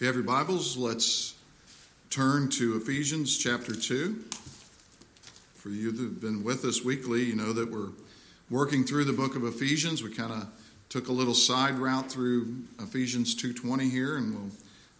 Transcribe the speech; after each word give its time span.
If 0.00 0.04
you 0.04 0.06
have 0.06 0.16
your 0.16 0.24
Bibles, 0.24 0.78
let's 0.78 1.34
turn 2.08 2.48
to 2.52 2.74
Ephesians 2.78 3.36
chapter 3.36 3.74
2. 3.74 4.14
For 5.56 5.68
you 5.68 5.92
that 5.92 6.02
have 6.02 6.20
been 6.22 6.42
with 6.42 6.64
us 6.64 6.82
weekly, 6.82 7.24
you 7.24 7.36
know 7.36 7.52
that 7.52 7.70
we're 7.70 7.90
working 8.48 8.84
through 8.84 9.04
the 9.04 9.12
book 9.12 9.36
of 9.36 9.44
Ephesians. 9.44 10.02
We 10.02 10.10
kind 10.10 10.32
of 10.32 10.46
took 10.88 11.08
a 11.08 11.12
little 11.12 11.34
side 11.34 11.78
route 11.78 12.10
through 12.10 12.62
Ephesians 12.78 13.34
2:20 13.34 13.90
here 13.90 14.16
and 14.16 14.34
we'll 14.34 14.50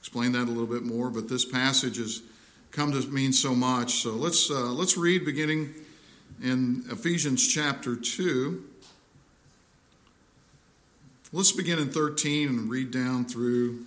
explain 0.01 0.33
that 0.33 0.43
a 0.43 0.53
little 0.53 0.67
bit 0.67 0.83
more, 0.83 1.09
but 1.09 1.31
this 1.31 1.47
passage 1.47 1.97
has 1.97 2.21
come 2.71 2.93
to 2.93 3.01
mean 3.09 3.33
so 3.33 3.55
much. 3.55 4.03
So 4.03 4.11
let's 4.11 4.51
uh, 4.51 4.71
let's 4.71 4.99
read 4.99 5.25
beginning 5.25 5.73
in 6.43 6.85
Ephesians 6.91 7.49
chapter 7.49 7.97
2. 7.97 8.63
Let's 11.33 11.53
begin 11.53 11.79
in 11.79 11.89
13 11.89 12.49
and 12.49 12.69
read 12.69 12.91
down 12.91 13.25
through 13.25 13.87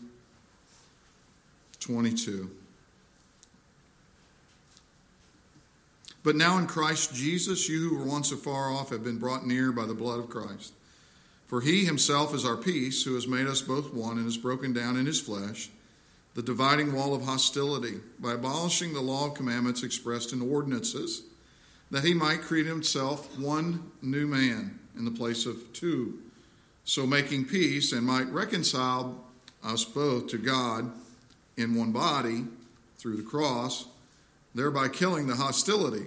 22. 1.84 2.50
But 6.24 6.36
now 6.36 6.58
in 6.58 6.68
Christ 6.68 7.14
Jesus, 7.14 7.68
you 7.68 7.90
who 7.90 7.98
were 7.98 8.06
once 8.06 8.32
afar 8.32 8.72
off 8.72 8.90
have 8.90 9.04
been 9.04 9.20
brought 9.20 9.46
near 9.46 9.72
by 9.72 9.86
the 9.86 9.94
blood 9.94 10.20
of 10.20 10.30
Christ. 10.30 10.74
For 11.48 11.62
he 11.62 11.86
himself 11.86 12.34
is 12.34 12.46
our 12.46 12.56
peace, 12.56 13.04
who 13.04 13.14
has 13.16 13.28
made 13.28 13.46
us 13.46 13.62
both 13.62 13.94
one 13.94 14.18
and 14.18 14.26
has 14.26 14.38
broken 14.38 14.74
down 14.74 14.96
in 14.98 15.06
his 15.06 15.20
flesh 15.20 15.70
the 16.34 16.42
dividing 16.42 16.94
wall 16.94 17.14
of 17.14 17.24
hostility 17.24 18.00
by 18.20 18.34
abolishing 18.34 18.94
the 18.94 19.02
law 19.02 19.28
of 19.28 19.36
commandments 19.36 19.84
expressed 19.84 20.34
in 20.34 20.42
ordinances, 20.42 21.24
that 21.92 22.04
he 22.04 22.14
might 22.14 22.42
create 22.42 22.66
himself 22.66 23.38
one 23.38 23.92
new 24.02 24.26
man 24.26 24.80
in 24.98 25.06
the 25.06 25.12
place 25.12 25.46
of 25.46 25.72
two, 25.74 26.20
so 26.86 27.06
making 27.06 27.46
peace 27.46 27.92
and 27.92 28.06
might 28.06 28.28
reconcile 28.32 29.24
us 29.64 29.86
both 29.86 30.28
to 30.28 30.38
God 30.38 30.92
in 31.58 31.76
one 31.76 31.92
body 31.92 32.46
through 32.98 33.18
the 33.18 33.24
cross, 33.24 33.86
thereby 34.56 34.88
killing 34.88 35.28
the 35.28 35.36
hostility. 35.36 36.06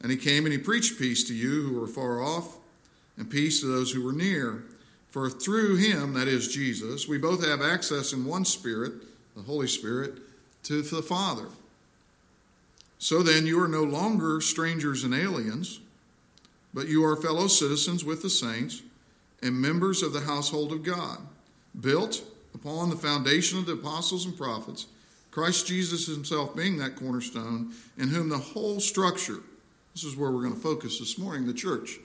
And 0.00 0.10
he 0.10 0.16
came 0.16 0.44
and 0.44 0.52
he 0.52 0.58
preached 0.58 0.98
peace 0.98 1.24
to 1.24 1.34
you 1.34 1.62
who 1.62 1.80
were 1.80 1.88
far 1.88 2.22
off, 2.22 2.58
and 3.16 3.30
peace 3.30 3.60
to 3.60 3.66
those 3.66 3.92
who 3.92 4.04
were 4.04 4.12
near. 4.12 4.64
For 5.10 5.30
through 5.30 5.76
him, 5.76 6.12
that 6.14 6.28
is 6.28 6.52
Jesus, 6.52 7.08
we 7.08 7.16
both 7.16 7.44
have 7.44 7.62
access 7.62 8.12
in 8.12 8.26
one 8.26 8.44
Spirit, 8.44 8.92
the 9.34 9.42
Holy 9.42 9.66
Spirit, 9.66 10.18
to 10.64 10.82
the 10.82 11.02
Father. 11.02 11.46
So 12.98 13.22
then, 13.22 13.46
you 13.46 13.62
are 13.62 13.68
no 13.68 13.82
longer 13.82 14.40
strangers 14.40 15.04
and 15.04 15.14
aliens, 15.14 15.80
but 16.74 16.88
you 16.88 17.04
are 17.04 17.16
fellow 17.16 17.46
citizens 17.46 18.04
with 18.04 18.22
the 18.22 18.30
saints 18.30 18.82
and 19.42 19.60
members 19.60 20.02
of 20.02 20.12
the 20.12 20.20
household 20.20 20.72
of 20.72 20.82
God, 20.82 21.18
built 21.78 22.22
upon 22.56 22.88
the 22.88 22.96
foundation 22.96 23.58
of 23.58 23.66
the 23.66 23.74
apostles 23.74 24.24
and 24.24 24.36
prophets, 24.36 24.86
Christ 25.30 25.66
Jesus 25.66 26.06
himself 26.06 26.56
being 26.56 26.78
that 26.78 26.96
cornerstone, 26.96 27.72
in 27.98 28.08
whom 28.08 28.30
the 28.30 28.38
whole 28.38 28.80
structure, 28.80 29.40
this 29.92 30.04
is 30.04 30.16
where 30.16 30.30
we're 30.30 30.40
going 30.40 30.54
to 30.54 30.60
focus 30.60 30.98
this 30.98 31.18
morning, 31.18 31.46
the 31.46 31.52
church, 31.52 31.98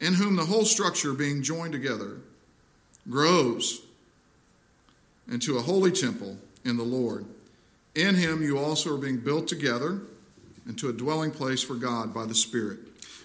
in 0.00 0.14
whom 0.14 0.34
the 0.34 0.44
whole 0.44 0.64
structure 0.64 1.12
being 1.12 1.42
joined 1.42 1.72
together 1.72 2.18
grows 3.08 3.82
into 5.30 5.56
a 5.56 5.62
holy 5.62 5.92
temple 5.92 6.36
in 6.64 6.76
the 6.76 6.82
Lord. 6.82 7.24
In 7.94 8.16
him 8.16 8.42
you 8.42 8.58
also 8.58 8.94
are 8.94 8.98
being 8.98 9.18
built 9.18 9.46
together 9.46 10.00
into 10.66 10.88
a 10.88 10.92
dwelling 10.92 11.30
place 11.30 11.62
for 11.62 11.74
God 11.74 12.12
by 12.12 12.26
the 12.26 12.34
Spirit. 12.34 12.78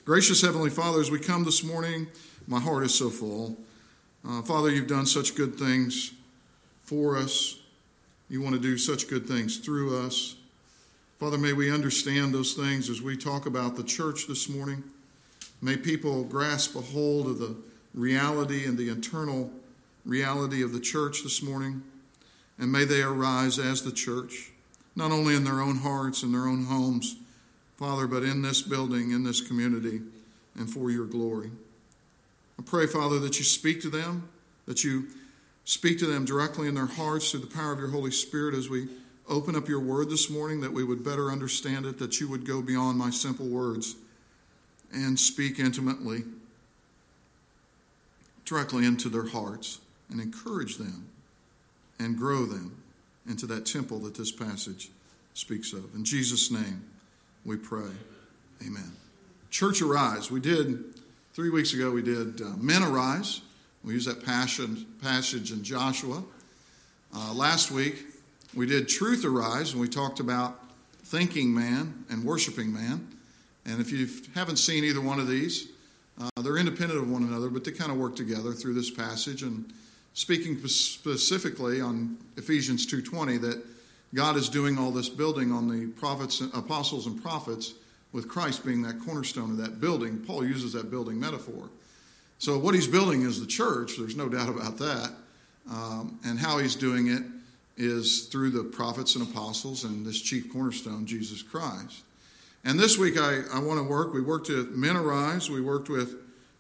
Gracious 0.05 0.41
Heavenly 0.41 0.69
Father, 0.69 1.01
as 1.01 1.09
we 1.09 1.19
come 1.19 1.43
this 1.43 1.63
morning, 1.63 2.07
my 2.47 2.59
heart 2.59 2.83
is 2.83 2.93
so 2.93 3.09
full. 3.09 3.57
Uh, 4.27 4.41
Father, 4.43 4.69
you've 4.69 4.87
done 4.87 5.05
such 5.05 5.35
good 5.35 5.55
things 5.55 6.13
for 6.83 7.17
us. 7.17 7.59
You 8.29 8.41
want 8.41 8.55
to 8.55 8.61
do 8.61 8.77
such 8.77 9.07
good 9.07 9.27
things 9.27 9.57
through 9.57 10.05
us. 10.05 10.35
Father, 11.19 11.37
may 11.37 11.53
we 11.53 11.71
understand 11.71 12.33
those 12.33 12.53
things 12.53 12.89
as 12.89 13.01
we 13.01 13.15
talk 13.15 13.45
about 13.45 13.75
the 13.75 13.83
church 13.83 14.27
this 14.27 14.49
morning. 14.49 14.83
May 15.61 15.77
people 15.77 16.23
grasp 16.23 16.75
a 16.75 16.81
hold 16.81 17.27
of 17.27 17.39
the 17.39 17.55
reality 17.93 18.65
and 18.65 18.77
the 18.77 18.89
eternal 18.89 19.51
reality 20.05 20.61
of 20.63 20.73
the 20.73 20.79
church 20.79 21.23
this 21.23 21.41
morning. 21.41 21.83
And 22.59 22.71
may 22.71 22.85
they 22.85 23.01
arise 23.01 23.57
as 23.59 23.83
the 23.83 23.91
church, 23.91 24.51
not 24.95 25.11
only 25.11 25.35
in 25.35 25.43
their 25.43 25.61
own 25.61 25.77
hearts 25.77 26.23
and 26.23 26.33
their 26.33 26.47
own 26.47 26.65
homes, 26.65 27.15
Father, 27.77 28.05
but 28.05 28.23
in 28.23 28.41
this 28.41 28.61
building, 28.61 29.11
in 29.11 29.23
this 29.23 29.41
community, 29.41 30.01
and 30.55 30.69
for 30.69 30.91
your 30.91 31.05
glory. 31.05 31.51
I 32.59 32.63
pray, 32.63 32.85
Father, 32.85 33.19
that 33.19 33.39
you 33.39 33.45
speak 33.45 33.81
to 33.81 33.89
them, 33.89 34.29
that 34.65 34.83
you 34.83 35.07
speak 35.65 35.99
to 35.99 36.05
them 36.05 36.25
directly 36.25 36.67
in 36.67 36.75
their 36.75 36.85
hearts 36.85 37.31
through 37.31 37.41
the 37.41 37.47
power 37.47 37.71
of 37.71 37.79
your 37.79 37.89
Holy 37.89 38.11
Spirit 38.11 38.55
as 38.55 38.69
we 38.69 38.87
open 39.29 39.55
up 39.55 39.69
your 39.69 39.79
word 39.79 40.09
this 40.09 40.29
morning, 40.29 40.61
that 40.61 40.73
we 40.73 40.83
would 40.83 41.03
better 41.03 41.31
understand 41.31 41.85
it, 41.85 41.97
that 41.99 42.19
you 42.19 42.27
would 42.29 42.45
go 42.45 42.61
beyond 42.61 42.97
my 42.97 43.09
simple 43.09 43.47
words 43.47 43.95
and 44.91 45.17
speak 45.17 45.59
intimately, 45.59 46.23
directly 48.45 48.85
into 48.85 49.09
their 49.09 49.27
hearts, 49.27 49.79
and 50.09 50.19
encourage 50.19 50.77
them 50.77 51.07
and 51.99 52.17
grow 52.17 52.45
them 52.45 52.75
into 53.27 53.45
that 53.47 53.65
temple 53.65 53.99
that 53.99 54.15
this 54.15 54.31
passage 54.31 54.89
speaks 55.33 55.73
of. 55.73 55.95
In 55.95 56.03
Jesus' 56.03 56.51
name 56.51 56.83
we 57.45 57.55
pray. 57.55 57.91
Amen. 58.65 58.91
Church 59.49 59.81
Arise. 59.81 60.29
We 60.29 60.39
did, 60.39 60.83
three 61.33 61.49
weeks 61.49 61.73
ago, 61.73 61.91
we 61.91 62.01
did 62.01 62.41
uh, 62.41 62.49
Men 62.57 62.83
Arise. 62.83 63.41
We 63.83 63.93
use 63.93 64.05
that 64.05 64.23
passion, 64.23 64.85
passage 65.01 65.51
in 65.51 65.63
Joshua. 65.63 66.23
Uh, 67.13 67.33
last 67.33 67.69
week, 67.69 68.05
we 68.53 68.65
did 68.65 68.87
Truth 68.87 69.25
Arise, 69.25 69.73
and 69.73 69.81
we 69.81 69.89
talked 69.89 70.21
about 70.21 70.59
thinking 71.03 71.53
man 71.53 72.05
and 72.09 72.23
worshiping 72.23 72.73
man. 72.73 73.07
And 73.65 73.81
if 73.81 73.91
you 73.91 74.07
haven't 74.35 74.57
seen 74.57 74.85
either 74.85 75.01
one 75.01 75.19
of 75.19 75.27
these, 75.27 75.67
uh, 76.19 76.29
they're 76.41 76.57
independent 76.57 76.99
of 76.99 77.09
one 77.09 77.23
another, 77.23 77.49
but 77.49 77.65
they 77.65 77.71
kind 77.71 77.91
of 77.91 77.97
work 77.97 78.15
together 78.15 78.53
through 78.53 78.73
this 78.73 78.89
passage. 78.89 79.43
And 79.43 79.71
speaking 80.13 80.65
specifically 80.67 81.81
on 81.81 82.17
Ephesians 82.37 82.85
2:20, 82.85 83.37
that 83.39 83.65
God 84.13 84.37
is 84.37 84.47
doing 84.47 84.77
all 84.77 84.91
this 84.91 85.09
building 85.09 85.51
on 85.51 85.67
the 85.67 85.87
prophets, 85.87 86.39
apostles, 86.39 87.05
and 87.05 87.21
prophets, 87.21 87.73
with 88.13 88.29
Christ 88.29 88.63
being 88.63 88.83
that 88.83 89.01
cornerstone 89.01 89.51
of 89.51 89.57
that 89.57 89.81
building. 89.81 90.19
Paul 90.19 90.45
uses 90.45 90.73
that 90.73 90.89
building 90.91 91.19
metaphor. 91.19 91.69
So 92.39 92.57
what 92.57 92.75
he's 92.75 92.87
building 92.87 93.21
is 93.23 93.39
the 93.39 93.47
church. 93.47 93.97
There's 93.97 94.15
no 94.15 94.27
doubt 94.27 94.49
about 94.49 94.77
that. 94.79 95.11
Um, 95.69 96.19
and 96.25 96.37
how 96.37 96.57
he's 96.57 96.75
doing 96.75 97.07
it 97.07 97.23
is 97.77 98.25
through 98.25 98.51
the 98.51 98.63
prophets 98.63 99.15
and 99.15 99.27
apostles 99.27 99.83
and 99.83 100.05
this 100.05 100.21
chief 100.21 100.51
cornerstone, 100.51 101.05
Jesus 101.05 101.41
Christ. 101.41 102.03
And 102.65 102.79
this 102.79 102.97
week 102.97 103.17
I, 103.17 103.41
I 103.53 103.59
want 103.59 103.79
to 103.79 103.83
work, 103.83 104.13
we 104.13 104.21
worked 104.21 104.49
with 104.49 104.71
Men 104.71 104.95
Arise, 104.95 105.49
we 105.49 105.61
worked 105.61 105.89
with 105.89 106.15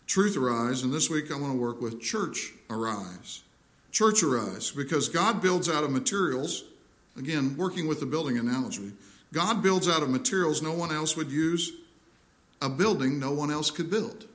Truth 0.07 0.35
Arise, 0.35 0.83
and 0.83 0.93
this 0.93 1.09
week 1.09 1.31
I 1.31 1.35
want 1.35 1.53
to 1.53 1.57
work 1.57 1.81
with 1.81 2.01
Church 2.01 2.51
Arise. 2.69 3.41
Church 3.91 4.23
Arise, 4.23 4.71
because 4.71 5.07
God 5.07 5.41
builds 5.41 5.69
out 5.69 5.83
of 5.83 5.91
materials, 5.91 6.63
again, 7.17 7.55
working 7.57 7.87
with 7.87 7.99
the 7.99 8.05
building 8.05 8.37
analogy, 8.37 8.91
God 9.31 9.63
builds 9.63 9.87
out 9.87 10.03
of 10.03 10.09
materials 10.09 10.61
no 10.61 10.73
one 10.73 10.91
else 10.91 11.15
would 11.15 11.31
use, 11.31 11.71
a 12.61 12.69
building 12.69 13.19
no 13.19 13.31
one 13.31 13.51
else 13.51 13.71
could 13.71 13.89
build. 13.89 14.25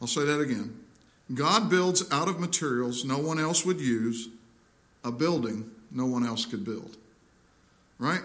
I'll 0.00 0.08
say 0.08 0.24
that 0.24 0.40
again. 0.40 0.78
God 1.34 1.68
builds 1.68 2.10
out 2.10 2.28
of 2.28 2.40
materials 2.40 3.04
no 3.04 3.18
one 3.18 3.38
else 3.38 3.64
would 3.64 3.80
use, 3.80 4.28
a 5.04 5.12
building 5.12 5.70
no 5.90 6.06
one 6.06 6.24
else 6.24 6.46
could 6.46 6.64
build. 6.64 6.96
Right? 7.98 8.20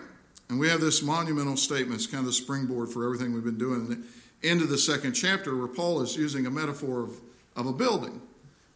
And 0.50 0.59
we 0.59 0.69
have 0.69 0.81
this 0.81 1.01
monumental 1.01 1.57
statement, 1.57 1.95
it's 1.95 2.07
kind 2.07 2.19
of 2.19 2.28
the 2.28 2.34
springboard 2.34 2.89
for 2.89 3.06
everything 3.06 3.34
we've 3.34 3.44
been 3.44 3.57
doing. 3.57 4.03
Into 4.41 4.66
the 4.66 4.78
second 4.78 5.13
chapter, 5.13 5.56
where 5.56 5.67
Paul 5.67 6.01
is 6.01 6.16
using 6.16 6.45
a 6.45 6.51
metaphor 6.51 7.03
of, 7.03 7.19
of 7.56 7.66
a 7.66 7.73
building. 7.73 8.22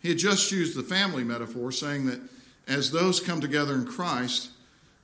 He 0.01 0.09
had 0.09 0.17
just 0.17 0.51
used 0.51 0.77
the 0.77 0.83
family 0.83 1.23
metaphor, 1.23 1.71
saying 1.71 2.05
that 2.05 2.21
as 2.67 2.91
those 2.91 3.19
come 3.19 3.41
together 3.41 3.73
in 3.75 3.85
Christ, 3.85 4.49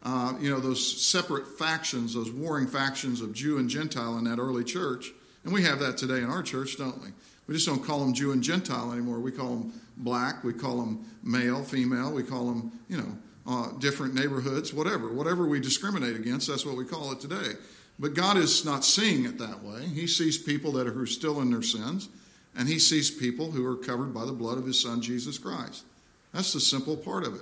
uh, 0.04 0.34
you 0.40 0.50
know, 0.50 0.60
those 0.60 1.01
separate 1.01 1.48
factions, 1.48 2.13
those 2.13 2.31
warring 2.31 2.68
factions 2.68 3.22
of 3.22 3.34
Jew 3.34 3.57
and 3.57 3.69
Gentile 3.69 4.18
in 4.18 4.25
that 4.25 4.40
early 4.40 4.63
church, 4.63 5.12
and 5.44 5.54
we 5.54 5.63
have 5.63 5.80
that 5.80 5.98
today 5.98 6.19
in 6.19 6.30
our 6.30 6.44
church, 6.44 6.78
don't 6.78 7.01
we? 7.01 7.10
We 7.48 7.56
just 7.56 7.68
don't 7.68 7.84
call 7.84 8.00
them 8.00 8.13
Jew 8.13 8.31
and 8.31 8.42
Gentile 8.42 8.92
anymore. 8.92 9.19
We 9.19 9.31
call 9.31 9.50
them 9.50 9.74
black, 9.98 10.44
we 10.44 10.54
call 10.54 10.78
them 10.78 11.06
male, 11.24 11.63
female, 11.63 12.12
we 12.12 12.24
call 12.24 12.45
them, 12.45 12.72
you 12.88 12.98
know, 12.98 13.18
uh, 13.45 13.72
different 13.80 14.13
neighborhoods, 14.13 14.74
whatever. 14.74 15.12
Whatever 15.12 15.45
we 15.45 15.60
discriminate 15.60 16.16
against, 16.16 16.48
that's 16.48 16.66
what 16.66 16.78
we 16.78 16.86
call 16.86 17.12
it 17.12 17.19
today. 17.19 17.54
But 18.00 18.13
God 18.13 18.38
is 18.38 18.66
not 18.66 18.86
seeing 18.86 19.25
it 19.25 19.38
that 19.38 19.62
way. 19.62 19.86
He 19.86 20.07
sees 20.07 20.38
people 20.38 20.72
that 20.74 20.88
are 20.88 21.06
still 21.06 21.42
in 21.42 21.51
their 21.51 21.62
sins, 21.62 22.10
and 22.56 22.68
He 22.68 22.80
sees 22.80 23.12
people 23.12 23.51
who 23.51 23.66
are 23.66 23.75
covered 23.75 24.13
by 24.13 24.25
the 24.25 24.31
blood 24.31 24.57
of 24.57 24.66
His 24.66 24.81
Son, 24.81 25.01
Jesus 25.01 25.38
Christ. 25.38 25.84
That's 26.34 26.54
the 26.54 26.60
simple 26.60 26.98
part 26.98 27.25
of 27.25 27.36
it. 27.36 27.42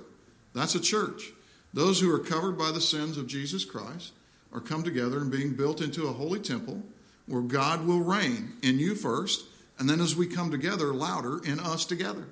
That's 0.54 0.74
a 0.74 0.80
church. 0.80 1.32
Those 1.72 2.00
who 2.00 2.12
are 2.14 2.18
covered 2.18 2.58
by 2.58 2.70
the 2.70 2.80
sins 2.80 3.16
of 3.16 3.26
Jesus 3.26 3.64
Christ 3.64 4.12
are 4.52 4.60
come 4.60 4.82
together 4.82 5.18
and 5.18 5.30
being 5.30 5.54
built 5.54 5.80
into 5.80 6.06
a 6.06 6.12
holy 6.12 6.40
temple 6.40 6.82
where 7.26 7.40
God 7.40 7.86
will 7.86 8.00
reign 8.00 8.52
in 8.62 8.78
you 8.78 8.94
first, 8.94 9.46
and 9.78 9.88
then 9.88 10.00
as 10.00 10.14
we 10.14 10.26
come 10.26 10.50
together, 10.50 10.92
louder 10.92 11.40
in 11.44 11.58
us 11.58 11.84
together. 11.84 12.24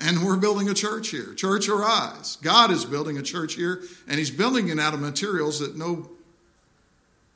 And 0.00 0.24
we're 0.24 0.36
building 0.36 0.68
a 0.68 0.74
church 0.74 1.08
here. 1.08 1.34
Church 1.34 1.68
arise. 1.68 2.36
God 2.36 2.70
is 2.70 2.84
building 2.84 3.18
a 3.18 3.22
church 3.22 3.54
here, 3.54 3.82
and 4.06 4.18
He's 4.18 4.30
building 4.30 4.68
it 4.68 4.78
out 4.78 4.94
of 4.94 5.00
materials 5.00 5.58
that 5.60 5.76
no 5.76 6.10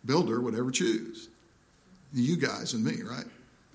builder 0.04 0.40
would 0.40 0.54
ever 0.54 0.70
choose. 0.70 1.28
You 2.12 2.36
guys 2.36 2.74
and 2.74 2.84
me, 2.84 3.02
right? 3.02 3.24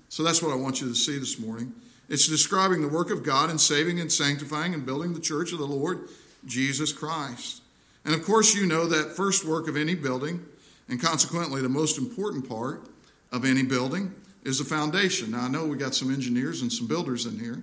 So 0.08 0.22
that's 0.22 0.42
what 0.42 0.52
I 0.52 0.56
want 0.56 0.80
you 0.80 0.88
to 0.88 0.94
see 0.94 1.18
this 1.18 1.38
morning. 1.38 1.72
It's 2.08 2.26
describing 2.26 2.80
the 2.80 2.88
work 2.88 3.10
of 3.10 3.22
God 3.22 3.50
in 3.50 3.58
saving 3.58 4.00
and 4.00 4.10
sanctifying 4.10 4.72
and 4.72 4.86
building 4.86 5.12
the 5.12 5.20
church 5.20 5.52
of 5.52 5.58
the 5.58 5.66
Lord 5.66 6.08
Jesus 6.46 6.92
Christ. 6.92 7.62
And 8.04 8.14
of 8.14 8.24
course, 8.24 8.54
you 8.54 8.64
know 8.64 8.86
that 8.86 9.16
first 9.16 9.44
work 9.44 9.68
of 9.68 9.76
any 9.76 9.94
building, 9.94 10.46
and 10.88 11.02
consequently 11.02 11.60
the 11.60 11.68
most 11.68 11.98
important 11.98 12.48
part 12.48 12.88
of 13.30 13.44
any 13.44 13.62
building, 13.62 14.14
is 14.44 14.58
the 14.58 14.64
foundation. 14.64 15.32
Now, 15.32 15.42
I 15.42 15.48
know 15.48 15.66
we 15.66 15.76
got 15.76 15.94
some 15.94 16.12
engineers 16.12 16.62
and 16.62 16.72
some 16.72 16.86
builders 16.86 17.26
in 17.26 17.38
here, 17.38 17.62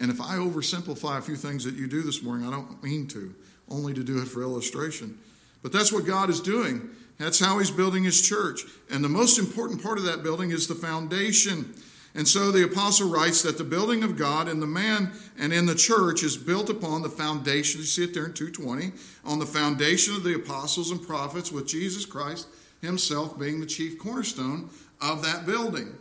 and 0.00 0.10
if 0.10 0.20
I 0.20 0.36
oversimplify 0.36 1.18
a 1.18 1.22
few 1.22 1.36
things 1.36 1.64
that 1.64 1.74
you 1.74 1.86
do 1.86 2.02
this 2.02 2.22
morning, 2.22 2.46
I 2.46 2.50
don't 2.50 2.82
mean 2.82 3.06
to, 3.08 3.34
only 3.68 3.94
to 3.94 4.02
do 4.02 4.20
it 4.20 4.26
for 4.26 4.42
illustration. 4.42 5.18
But 5.62 5.72
that's 5.72 5.92
what 5.92 6.04
God 6.04 6.30
is 6.30 6.40
doing. 6.40 6.90
That's 7.18 7.38
how 7.38 7.58
He's 7.58 7.70
building 7.70 8.04
His 8.04 8.20
church. 8.20 8.62
And 8.90 9.04
the 9.04 9.08
most 9.08 9.38
important 9.38 9.82
part 9.82 9.98
of 9.98 10.04
that 10.04 10.22
building 10.22 10.50
is 10.50 10.66
the 10.66 10.74
foundation. 10.74 11.74
And 12.16 12.28
so 12.28 12.52
the 12.52 12.64
apostle 12.64 13.08
writes 13.08 13.42
that 13.42 13.58
the 13.58 13.64
building 13.64 14.04
of 14.04 14.16
God 14.16 14.48
in 14.48 14.60
the 14.60 14.66
man 14.66 15.12
and 15.38 15.52
in 15.52 15.66
the 15.66 15.74
church 15.74 16.22
is 16.22 16.36
built 16.36 16.70
upon 16.70 17.02
the 17.02 17.08
foundation. 17.08 17.80
You 17.80 17.86
see 17.86 18.04
it 18.04 18.14
there 18.14 18.26
in 18.26 18.34
220 18.34 18.92
on 19.24 19.38
the 19.38 19.46
foundation 19.46 20.14
of 20.14 20.22
the 20.22 20.36
apostles 20.36 20.90
and 20.90 21.04
prophets, 21.04 21.50
with 21.50 21.66
Jesus 21.66 22.06
Christ 22.06 22.46
himself 22.80 23.38
being 23.38 23.60
the 23.60 23.66
chief 23.66 23.98
cornerstone 23.98 24.70
of 25.00 25.22
that 25.22 25.46
building. 25.46 25.96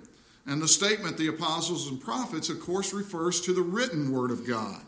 And 0.45 0.61
the 0.61 0.67
statement, 0.67 1.17
the 1.17 1.27
apostles 1.27 1.89
and 1.89 2.01
prophets, 2.01 2.49
of 2.49 2.59
course, 2.59 2.93
refers 2.93 3.39
to 3.41 3.53
the 3.53 3.61
written 3.61 4.11
word 4.11 4.31
of 4.31 4.45
God. 4.45 4.81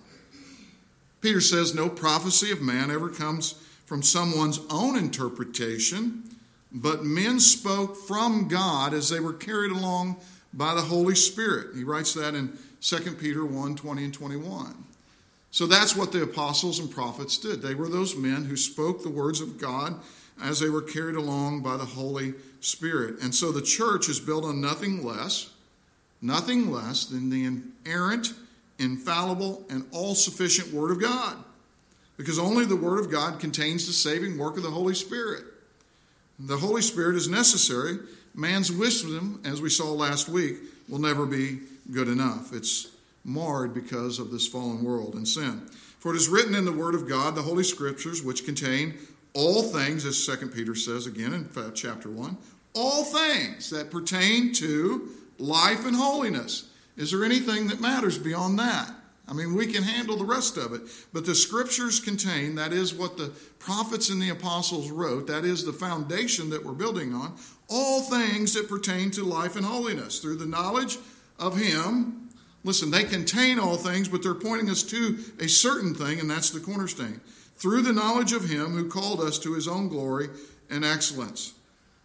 Peter 1.22 1.42
says, 1.42 1.74
No 1.74 1.90
prophecy 1.90 2.52
of 2.52 2.62
man 2.62 2.92
ever 2.92 3.10
comes 3.10 3.54
from 3.86 4.04
someone's 4.04 4.60
own 4.70 4.98
interpretation, 4.98 6.24
but 6.72 7.06
men 7.06 7.40
spoke 7.40 7.96
from 7.96 8.48
God 8.48 8.94
as 8.94 9.10
they 9.10 9.20
were 9.20 9.34
carried 9.34 9.72
along 9.72 10.18
by 10.54 10.74
the 10.74 10.82
Holy 10.82 11.16
Spirit. 11.16 11.76
He 11.76 11.84
writes 11.84 12.14
that 12.14 12.36
in 12.36 12.58
2 12.82 13.14
Peter 13.14 13.46
1 13.46 13.76
20 13.76 14.04
and 14.04 14.14
21. 14.14 14.76
So 15.52 15.66
that's 15.66 15.96
what 15.96 16.12
the 16.12 16.22
apostles 16.22 16.80
and 16.80 16.92
prophets 16.92 17.38
did. 17.38 17.62
They 17.62 17.76
were 17.76 17.88
those 17.88 18.16
men 18.16 18.44
who 18.44 18.58
spoke 18.58 19.02
the 19.02 19.10
words 19.10 19.40
of 19.40 19.58
God 19.58 19.96
as 20.44 20.60
they 20.60 20.70
were 20.70 20.82
carried 20.82 21.16
along 21.16 21.62
by 21.62 21.78
the 21.78 21.86
Holy 21.86 22.34
Spirit. 22.66 23.22
And 23.22 23.34
so 23.34 23.52
the 23.52 23.62
church 23.62 24.10
is 24.10 24.20
built 24.20 24.44
on 24.44 24.62
nothing 24.62 25.06
less, 25.06 25.52
nothing 26.22 26.72
less 26.72 27.06
than 27.06 27.30
the 27.30 27.46
inerrant, 27.46 28.34
infallible, 28.80 29.64
and 29.70 29.86
all 29.92 30.16
sufficient 30.16 30.74
Word 30.74 30.92
of 30.92 31.02
God. 31.02 31.38
Because 32.18 32.40
only 32.40 32.66
the 32.66 32.76
Word 32.76 33.00
of 33.00 33.12
God 33.12 33.40
contains 33.40 33.88
the 33.88 33.94
saving 33.94 34.38
work 34.38 34.58
of 34.58 34.64
the 34.64 34.72
Holy 34.72 34.96
Spirit. 34.96 35.44
The 36.40 36.58
Holy 36.58 36.82
Spirit 36.82 37.16
is 37.16 37.28
necessary 37.28 38.00
Man's 38.36 38.70
wisdom, 38.70 39.42
as 39.46 39.62
we 39.62 39.70
saw 39.70 39.94
last 39.94 40.28
week, 40.28 40.58
will 40.90 41.00
never 41.00 41.26
be 41.26 41.60
good 41.92 42.10
enough. 42.10 42.52
It's 42.54 42.90
marred 43.24 43.74
because 43.74 44.20
of 44.20 44.30
this 44.30 44.46
fallen 44.46 44.84
world 44.84 45.16
and 45.16 45.26
sin. 45.26 45.62
For 46.00 46.14
it 46.14 46.18
is 46.18 46.28
written 46.28 46.54
in 46.54 46.66
the 46.66 46.74
Word 46.74 46.96
of 46.96 47.08
God, 47.08 47.34
the 47.34 47.42
Holy 47.42 47.64
Scriptures, 47.64 48.22
which 48.22 48.46
contain 48.46 48.96
all 49.34 49.64
things, 49.64 50.06
as 50.06 50.24
2 50.26 50.48
Peter 50.48 50.76
says 50.76 51.08
again 51.08 51.34
in 51.34 51.50
chapter 51.74 52.10
1, 52.10 52.38
all 52.76 53.04
things 53.04 53.70
that 53.70 53.90
pertain 53.90 54.54
to 54.54 55.10
life 55.40 55.86
and 55.86 55.96
holiness. 55.96 56.70
Is 56.98 57.12
there 57.12 57.26
anything 57.26 57.68
that 57.68 57.82
matters 57.82 58.18
beyond 58.18 58.60
that? 58.60 58.92
I 59.28 59.34
mean, 59.34 59.56
we 59.56 59.66
can 59.66 59.82
handle 59.82 60.18
the 60.18 60.26
rest 60.26 60.56
of 60.56 60.74
it. 60.74 60.82
But 61.12 61.26
the 61.26 61.34
scriptures 61.34 62.00
contain, 62.00 62.56
that 62.56 62.72
is 62.72 62.94
what 62.94 63.18
the 63.18 63.32
prophets 63.58 64.10
and 64.10 64.22
the 64.22 64.30
apostles 64.30 64.92
wrote, 64.92 65.28
that 65.28 65.46
is 65.46 65.66
the 65.66 65.74
foundation 65.74 66.52
that 66.52 66.64
we're 66.64 66.74
building 66.74 67.14
on, 67.14 67.36
all 67.68 68.02
things 68.02 68.54
that 68.54 68.70
pertain 68.70 69.10
to 69.12 69.24
life 69.24 69.56
and 69.56 69.66
holiness 69.66 70.20
through 70.20 70.36
the 70.36 70.46
knowledge 70.46 71.00
of 71.40 71.58
Him. 71.58 72.30
Listen, 72.64 72.92
they 72.92 73.04
contain 73.04 73.58
all 73.58 73.78
things, 73.78 74.08
but 74.08 74.22
they're 74.22 74.36
pointing 74.36 74.70
us 74.70 74.84
to 74.84 75.18
a 75.40 75.48
certain 75.48 75.96
thing, 75.96 76.20
and 76.20 76.30
that's 76.30 76.52
the 76.52 76.60
cornerstone. 76.60 77.22
Through 77.56 77.82
the 77.82 77.94
knowledge 77.94 78.32
of 78.32 78.50
Him 78.50 78.74
who 78.74 78.88
called 78.88 79.22
us 79.22 79.40
to 79.40 79.54
His 79.54 79.68
own 79.68 79.88
glory 79.88 80.30
and 80.70 80.86
excellence. 80.86 81.55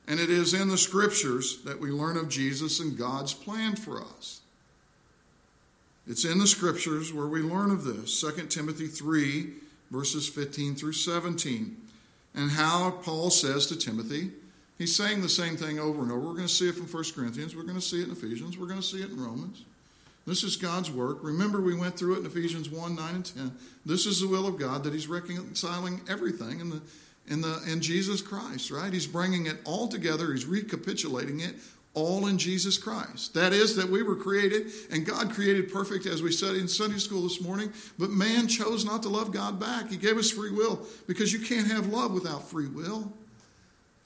And 0.09 0.19
it 0.19 0.31
is 0.31 0.55
in 0.55 0.69
the 0.69 0.79
scriptures 0.79 1.63
that 1.65 1.81
we 1.81 1.91
learn 1.91 2.17
of 2.17 2.29
Jesus 2.29 2.81
and 2.81 2.99
God's 2.99 3.33
plan 3.35 3.77
for 3.77 4.03
us. 4.03 4.41
It's 6.07 6.25
in 6.25 6.39
the 6.39 6.47
scriptures 6.47 7.13
where 7.13 7.27
we 7.27 7.41
learn 7.41 7.71
of 7.71 7.85
this. 7.85 8.21
2 8.21 8.47
Timothy 8.47 8.89
3, 8.89 9.51
verses 9.91 10.29
15 10.29 10.75
through 10.75 10.93
17. 10.93 11.77
And 12.35 12.51
how 12.51 12.91
Paul 13.03 13.31
says 13.31 13.67
to 13.67 13.77
Timothy, 13.77 14.31
He's 14.81 14.97
saying 14.97 15.21
the 15.21 15.29
same 15.29 15.59
thing 15.59 15.79
over 15.79 16.01
and 16.01 16.11
over. 16.11 16.21
We're 16.21 16.35
going 16.35 16.47
to 16.47 16.49
see 16.49 16.67
it 16.67 16.75
from 16.75 16.87
1 16.87 17.05
Corinthians. 17.15 17.55
We're 17.55 17.65
going 17.65 17.75
to 17.75 17.83
see 17.83 18.01
it 18.01 18.07
in 18.07 18.13
Ephesians. 18.13 18.57
We're 18.57 18.67
going 18.67 18.81
to 18.81 18.87
see 18.87 19.03
it 19.03 19.11
in 19.11 19.23
Romans. 19.23 19.65
This 20.27 20.43
is 20.43 20.57
God's 20.57 20.91
work. 20.91 21.19
Remember, 21.23 21.61
we 21.61 21.75
went 21.75 21.99
through 21.99 22.15
it 22.15 22.21
in 22.21 22.27
Ephesians 22.27 22.71
1 22.71 22.97
9 22.97 23.15
and 23.15 23.25
10. 23.25 23.53
This 23.85 24.07
is 24.07 24.21
the 24.21 24.29
will 24.29 24.47
of 24.47 24.59
God 24.59 24.85
that 24.85 24.95
He's 24.95 25.07
reconciling 25.07 26.01
everything 26.09 26.61
in, 26.61 26.71
the, 26.71 26.81
in, 27.31 27.41
the, 27.41 27.63
in 27.67 27.81
Jesus 27.81 28.21
Christ, 28.21 28.71
right? 28.71 28.93
He's 28.93 29.07
bringing 29.07 29.47
it 29.47 29.57
all 29.65 29.89
together, 29.89 30.33
He's 30.33 30.45
recapitulating 30.45 31.41
it 31.41 31.55
all 31.95 32.27
in 32.27 32.39
Jesus 32.39 32.79
Christ. 32.79 33.35
That 33.35 33.53
is, 33.53 33.75
that 33.77 33.89
we 33.89 34.03
were 34.03 34.15
created, 34.15 34.71
and 34.91 35.05
God 35.05 35.33
created 35.33 35.73
perfect, 35.73 36.07
as 36.07 36.23
we 36.23 36.31
studied 36.31 36.61
in 36.61 36.69
Sunday 36.69 36.99
school 36.99 37.23
this 37.23 37.41
morning, 37.41 37.73
but 37.99 38.11
man 38.11 38.47
chose 38.47 38.85
not 38.85 39.03
to 39.03 39.09
love 39.09 39.33
God 39.33 39.59
back. 39.59 39.91
He 39.91 39.97
gave 39.97 40.17
us 40.17 40.31
free 40.31 40.53
will 40.53 40.87
because 41.07 41.33
you 41.33 41.41
can't 41.41 41.67
have 41.67 41.89
love 41.89 42.13
without 42.13 42.49
free 42.49 42.69
will. 42.69 43.13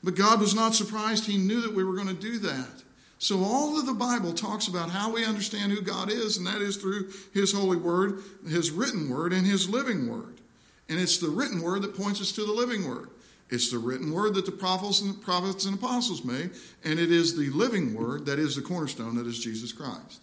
But 0.02 0.16
God 0.16 0.40
was 0.40 0.54
not 0.54 0.74
surprised. 0.74 1.26
He 1.26 1.38
knew 1.38 1.62
that 1.62 1.74
we 1.74 1.84
were 1.84 1.94
going 1.94 2.08
to 2.08 2.14
do 2.14 2.38
that. 2.40 2.82
So, 3.18 3.42
all 3.42 3.78
of 3.78 3.86
the 3.86 3.94
Bible 3.94 4.34
talks 4.34 4.68
about 4.68 4.90
how 4.90 5.10
we 5.10 5.24
understand 5.24 5.72
who 5.72 5.80
God 5.80 6.10
is, 6.10 6.36
and 6.36 6.46
that 6.46 6.60
is 6.60 6.76
through 6.76 7.10
His 7.32 7.52
holy 7.52 7.78
word, 7.78 8.18
His 8.46 8.70
written 8.70 9.08
word, 9.08 9.32
and 9.32 9.46
His 9.46 9.68
living 9.68 10.08
word. 10.08 10.40
And 10.88 10.98
it's 10.98 11.19
the 11.19 11.28
written 11.28 11.62
word 11.62 11.82
that 11.82 11.96
points 11.96 12.20
us 12.20 12.32
to 12.32 12.44
the 12.44 12.52
living 12.52 12.88
word. 12.88 13.08
It's 13.50 13.70
the 13.70 13.78
written 13.78 14.12
word 14.12 14.34
that 14.34 14.46
the 14.46 14.52
prophets 14.52 15.00
and, 15.00 15.20
prophets 15.20 15.64
and 15.64 15.75
apostles 15.75 16.25
made, 16.25 16.50
and 16.82 16.98
it 16.98 17.10
is 17.10 17.36
the 17.36 17.50
living 17.50 17.94
word 17.94 18.26
that 18.26 18.38
is 18.38 18.56
the 18.56 18.62
cornerstone 18.62 19.16
that 19.16 19.26
is 19.26 19.38
Jesus 19.38 19.72
Christ. 19.72 20.20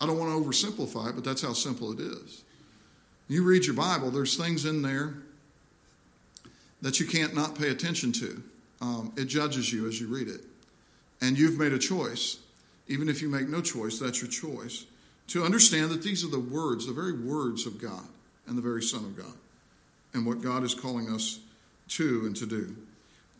I 0.00 0.06
don't 0.06 0.18
want 0.18 0.30
to 0.30 0.48
oversimplify 0.48 1.10
it, 1.10 1.14
but 1.14 1.24
that's 1.24 1.42
how 1.42 1.52
simple 1.52 1.92
it 1.92 2.00
is. 2.00 2.44
You 3.28 3.44
read 3.44 3.66
your 3.66 3.74
Bible, 3.74 4.10
there's 4.10 4.36
things 4.36 4.64
in 4.64 4.82
there 4.82 5.14
that 6.80 7.00
you 7.00 7.06
can't 7.06 7.34
not 7.34 7.58
pay 7.58 7.70
attention 7.70 8.12
to. 8.12 8.42
Um, 8.80 9.12
it 9.16 9.24
judges 9.24 9.72
you 9.72 9.88
as 9.88 10.00
you 10.00 10.06
read 10.06 10.28
it. 10.28 10.42
And 11.20 11.36
you've 11.36 11.58
made 11.58 11.72
a 11.72 11.78
choice. 11.78 12.38
Even 12.86 13.08
if 13.08 13.20
you 13.20 13.28
make 13.28 13.48
no 13.48 13.60
choice, 13.60 13.98
that's 13.98 14.22
your 14.22 14.30
choice. 14.30 14.86
To 15.28 15.44
understand 15.44 15.90
that 15.90 16.02
these 16.02 16.24
are 16.24 16.30
the 16.30 16.38
words, 16.38 16.86
the 16.86 16.92
very 16.92 17.12
words 17.12 17.66
of 17.66 17.80
God 17.82 18.06
and 18.48 18.56
the 18.56 18.62
very 18.62 18.82
Son 18.82 19.04
of 19.04 19.16
God, 19.16 19.34
and 20.14 20.26
what 20.26 20.42
God 20.42 20.64
is 20.64 20.74
calling 20.74 21.10
us 21.10 21.38
to 21.88 22.24
and 22.26 22.34
to 22.36 22.46
do. 22.46 22.74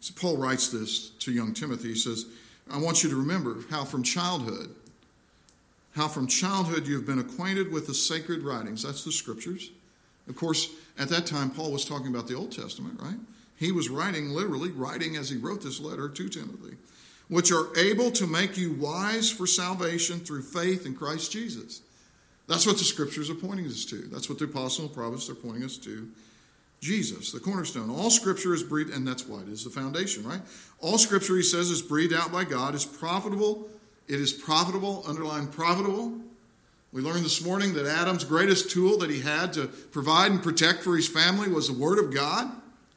So 0.01 0.15
Paul 0.19 0.37
writes 0.37 0.69
this 0.69 1.11
to 1.21 1.33
young 1.33 1.55
Timothy. 1.55 1.89
He 1.89 1.95
says, 1.95 2.27
I 2.71 2.79
want 2.79 3.03
you 3.03 3.11
to 3.11 3.17
remember 3.17 3.57
how 3.71 3.85
from 3.85 4.03
childhood, 4.03 4.75
how 5.97 6.09
from 6.09 6.27
childhood 6.27 6.87
you've 6.87 7.07
been 7.07 7.19
acquainted 7.19 7.73
with 7.73 7.87
the 7.87 7.95
sacred 7.95 8.43
writings. 8.43 8.83
That's 8.83 9.05
the 9.05 9.13
scriptures. 9.13 9.71
Of 10.29 10.37
course, 10.37 10.71
at 10.99 11.09
that 11.09 11.27
time, 11.27 11.51
Paul 11.51 11.73
was 11.73 11.85
talking 11.85 12.09
about 12.09 12.29
the 12.29 12.35
Old 12.35 12.53
Testament, 12.53 13.01
right? 13.01 13.17
He 13.57 13.73
was 13.73 13.89
writing, 13.89 14.31
literally, 14.31 14.71
writing 14.71 15.17
as 15.17 15.31
he 15.31 15.37
wrote 15.37 15.63
this 15.63 15.81
letter 15.81 16.09
to 16.09 16.29
Timothy, 16.29 16.77
which 17.29 17.51
are 17.51 17.77
able 17.77 18.11
to 18.13 18.27
make 18.27 18.57
you 18.57 18.73
wise 18.75 19.31
for 19.31 19.47
salvation 19.47 20.21
through 20.21 20.43
faith 20.43 20.87
in 20.87 20.95
Christ 20.95 21.33
Jesus. 21.33 21.81
That's 22.49 22.67
what 22.67 22.79
the 22.79 22.85
scriptures 22.85 23.31
are 23.31 23.35
pointing 23.35 23.67
us 23.67 23.85
to. 23.87 23.97
That's 23.97 24.29
what 24.29 24.39
the 24.39 24.47
apostle 24.47 24.87
and 24.87 24.95
prophets 24.95 25.29
are 25.29 25.35
pointing 25.35 25.65
us 25.65 25.77
to. 25.79 26.09
Jesus, 26.81 27.33
the 27.33 27.41
cornerstone. 27.41 27.91
All 27.91 28.11
scripture 28.11 28.55
is 28.55 28.63
breathed, 28.63 28.91
and 28.91 29.07
that's 29.07 29.27
why 29.27 29.43
it 29.43 29.49
is 29.49 29.65
the 29.65 29.71
foundation, 29.71 30.27
right? 30.27 30.41
All 30.81 30.97
scripture, 30.97 31.37
he 31.37 31.43
says, 31.43 31.71
is 31.71 31.83
breathed 31.83 32.15
out 32.15 32.33
by 32.33 32.45
God, 32.45 32.75
is 32.75 32.85
profitable. 32.85 33.69
It 34.07 34.21
is 34.21 34.33
profitable, 34.33 35.05
underline 35.07 35.49
profitable 35.49 36.19
we 36.91 37.03
learned 37.03 37.25
this 37.25 37.45
morning 37.45 37.75
that 37.75 37.85
Adam's 37.85 38.25
greatest 38.25 38.71
tool 38.71 38.97
that 38.99 39.11
he 39.11 39.21
had 39.21 39.53
to 39.53 39.67
provide 39.67 40.31
and 40.31 40.43
protect 40.43 40.83
for 40.83 40.97
his 40.97 41.07
family 41.07 41.47
was 41.49 41.69
the 41.69 41.79
Word 41.79 41.99
of 41.99 42.15
God. 42.15 42.51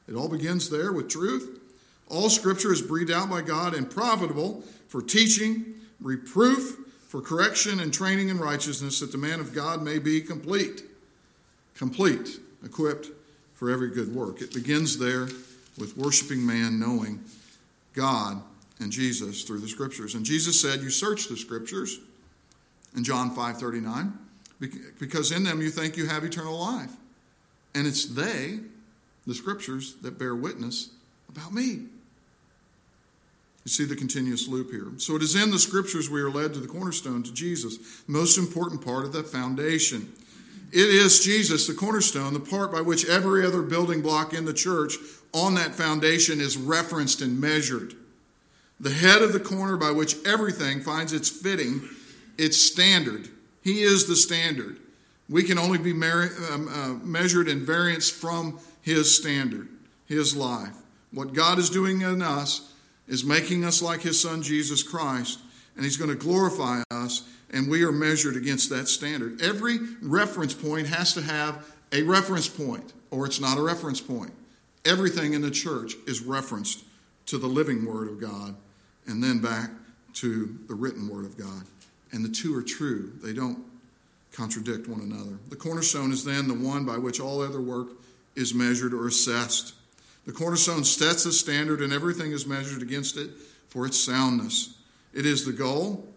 It 0.08 0.16
all 0.16 0.30
begins 0.30 0.70
there 0.70 0.94
with 0.94 1.10
truth. 1.10 1.60
All 2.08 2.30
Scripture 2.30 2.72
is 2.72 2.82
breathed 2.82 3.12
out 3.12 3.30
by 3.30 3.42
God 3.42 3.74
and 3.74 3.92
profitable 3.92 4.64
for 4.88 5.02
teaching, 5.02 5.76
reproof, 6.00 6.78
for 7.12 7.20
correction, 7.20 7.82
and 7.82 7.94
training 7.94 8.30
in 8.30 8.40
righteousness, 8.40 9.02
that 9.02 9.12
the 9.12 9.18
man 9.18 9.42
of 9.42 9.52
God 9.52 9.84
may 9.84 10.00
be 10.00 10.22
complete. 10.22 10.84
Complete, 11.76 12.40
equipped 12.64 13.08
for 13.54 13.70
every 13.70 13.90
good 13.90 14.16
work. 14.16 14.42
It 14.42 14.54
begins 14.54 14.98
there 14.98 15.28
with 15.78 15.98
worshiping 15.98 16.46
man 16.46 16.80
knowing 16.80 17.22
God 17.94 18.42
and 18.80 18.94
Jesus 18.94 19.44
through 19.44 19.60
the 19.60 19.68
Scriptures. 19.68 20.16
And 20.16 20.24
Jesus 20.24 20.62
said, 20.62 20.80
You 20.80 20.90
search 20.90 21.28
the 21.28 21.36
Scriptures 21.36 22.00
in 22.96 23.04
John 23.04 23.36
5:39, 23.36 24.14
because 24.98 25.34
in 25.34 25.44
them 25.44 25.62
you 25.62 25.70
think 25.70 25.98
you 25.98 26.08
have 26.08 26.24
eternal 26.24 26.58
life. 26.58 26.94
And 27.76 27.86
it's 27.86 28.06
they, 28.06 28.62
the 29.28 29.36
scriptures, 29.36 29.96
that 30.02 30.18
bear 30.18 30.34
witness 30.34 30.92
about 31.28 31.54
me. 31.54 31.88
You 33.64 33.70
see 33.70 33.86
the 33.86 33.96
continuous 33.96 34.48
loop 34.48 34.72
here. 34.72 34.88
So 34.98 35.16
it 35.16 35.22
is 35.22 35.36
in 35.36 35.52
the 35.52 35.60
scriptures 35.60 36.10
we 36.10 36.22
are 36.22 36.32
led 36.32 36.54
to 36.54 36.60
the 36.60 36.68
cornerstone, 36.68 37.22
to 37.24 37.34
Jesus, 37.34 38.04
most 38.08 38.38
important 38.38 38.84
part 38.84 39.06
of 39.06 39.14
that 39.14 39.28
foundation. 39.28 40.12
It 40.72 40.88
is 40.88 41.24
Jesus, 41.24 41.68
the 41.68 41.74
cornerstone, 41.74 42.34
the 42.34 42.40
part 42.40 42.72
by 42.72 42.82
which 42.82 43.08
every 43.08 43.46
other 43.46 43.62
building 43.62 44.02
block 44.02 44.34
in 44.34 44.46
the 44.46 44.54
church 44.54 44.96
on 45.34 45.54
that 45.56 45.76
foundation 45.76 46.40
is 46.40 46.58
referenced 46.58 47.22
and 47.22 47.40
measured. 47.40 47.94
The 48.80 48.92
head 48.92 49.22
of 49.22 49.34
the 49.34 49.40
corner 49.40 49.78
by 49.78 49.92
which 49.92 50.16
everything 50.26 50.82
finds 50.82 51.14
its 51.14 51.30
fitting, 51.30 51.88
its 52.38 52.58
standard. 52.58 53.30
He 53.62 53.84
is 53.84 54.08
the 54.08 54.16
standard. 54.16 54.78
We 55.30 55.44
can 55.44 55.60
only 55.60 55.78
be 55.78 55.92
um, 55.92 56.68
uh, 56.68 57.06
measured 57.06 57.48
in 57.48 57.66
variance 57.66 58.10
from 58.10 58.60
His 58.82 59.16
standard, 59.16 59.68
His 60.08 60.36
life. 60.36 60.76
What 61.12 61.34
God 61.34 61.60
is 61.60 61.70
doing 61.70 62.02
in 62.02 62.22
us 62.22 62.71
is 63.12 63.26
making 63.26 63.66
us 63.66 63.82
like 63.82 64.02
his 64.02 64.20
son 64.20 64.42
Jesus 64.42 64.82
Christ, 64.82 65.38
and 65.76 65.84
he's 65.84 65.98
going 65.98 66.10
to 66.10 66.16
glorify 66.16 66.82
us, 66.90 67.30
and 67.52 67.70
we 67.70 67.84
are 67.84 67.92
measured 67.92 68.38
against 68.38 68.70
that 68.70 68.88
standard. 68.88 69.42
Every 69.42 69.80
reference 70.02 70.54
point 70.54 70.88
has 70.88 71.14
to 71.14 71.22
have 71.22 71.70
a 71.92 72.04
reference 72.04 72.48
point, 72.48 72.94
or 73.12 73.26
it's 73.26 73.42
not 73.42 73.58
a 73.58 73.62
reference 73.62 74.00
point. 74.00 74.32
Everything 74.86 75.34
in 75.34 75.42
the 75.42 75.52
church 75.52 75.94
is 76.08 76.22
referenced 76.22 76.86
to 77.26 77.38
the 77.38 77.48
living 77.48 77.86
Word 77.86 78.08
of 78.08 78.20
God 78.22 78.56
and 79.06 79.22
then 79.22 79.40
back 79.40 79.70
to 80.14 80.58
the 80.68 80.74
written 80.74 81.10
Word 81.10 81.26
of 81.26 81.38
God. 81.38 81.64
And 82.14 82.24
the 82.24 82.30
two 82.30 82.58
are 82.58 82.64
true, 82.64 83.12
they 83.22 83.34
don't 83.34 83.60
contradict 84.32 84.88
one 84.88 85.02
another. 85.02 85.38
The 85.50 85.58
cornerstone 85.58 86.14
is 86.14 86.24
then 86.24 86.48
the 86.48 86.54
one 86.54 86.86
by 86.86 86.98
which 86.98 87.20
all 87.20 87.42
other 87.42 87.60
work 87.60 87.90
is 88.38 88.54
measured 88.54 88.94
or 88.94 89.08
assessed. 89.08 89.74
The 90.26 90.32
cornerstone 90.32 90.84
sets 90.84 91.24
the 91.24 91.32
standard, 91.32 91.82
and 91.82 91.92
everything 91.92 92.32
is 92.32 92.46
measured 92.46 92.82
against 92.82 93.18
it 93.18 93.32
for 93.68 93.86
its 93.86 94.00
soundness. 94.00 94.78
It 95.14 95.26
is 95.26 95.46
the 95.46 95.54
goal. 95.54 96.08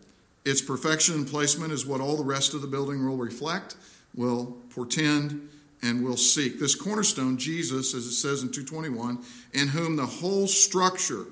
Its 0.45 0.61
perfection 0.61 1.15
and 1.15 1.27
placement 1.27 1.73
is 1.73 1.87
what 1.87 2.01
all 2.01 2.17
the 2.17 2.25
rest 2.25 2.53
of 2.53 2.61
the 2.61 2.69
building 2.69 3.07
will 3.07 3.17
reflect, 3.17 3.77
will 4.15 4.57
portend, 4.71 5.49
and 5.83 6.05
will 6.05 6.17
seek. 6.17 6.59
This 6.59 6.75
cornerstone, 6.75 7.39
Jesus, 7.39 7.95
as 7.95 8.07
it 8.07 8.13
says 8.13 8.43
in 8.43 8.51
221, 8.51 9.19
in 9.53 9.69
whom 9.69 9.97
the 9.97 10.07
whole 10.07 10.47
structure, 10.47 11.27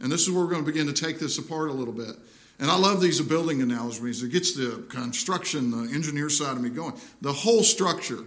and 0.00 0.10
this 0.10 0.22
is 0.22 0.30
where 0.30 0.44
we're 0.44 0.50
going 0.50 0.64
to 0.64 0.70
begin 0.70 0.86
to 0.86 0.92
take 0.92 1.18
this 1.18 1.38
apart 1.38 1.70
a 1.70 1.72
little 1.72 1.94
bit. 1.94 2.16
And 2.58 2.70
I 2.70 2.76
love 2.76 3.00
these 3.00 3.20
building 3.20 3.62
analogies. 3.62 4.22
It 4.22 4.32
gets 4.32 4.54
the 4.54 4.84
construction, 4.88 5.70
the 5.70 5.94
engineer 5.94 6.28
side 6.28 6.56
of 6.56 6.62
me 6.62 6.68
going. 6.70 6.94
The 7.20 7.32
whole 7.32 7.62
structure. 7.62 8.24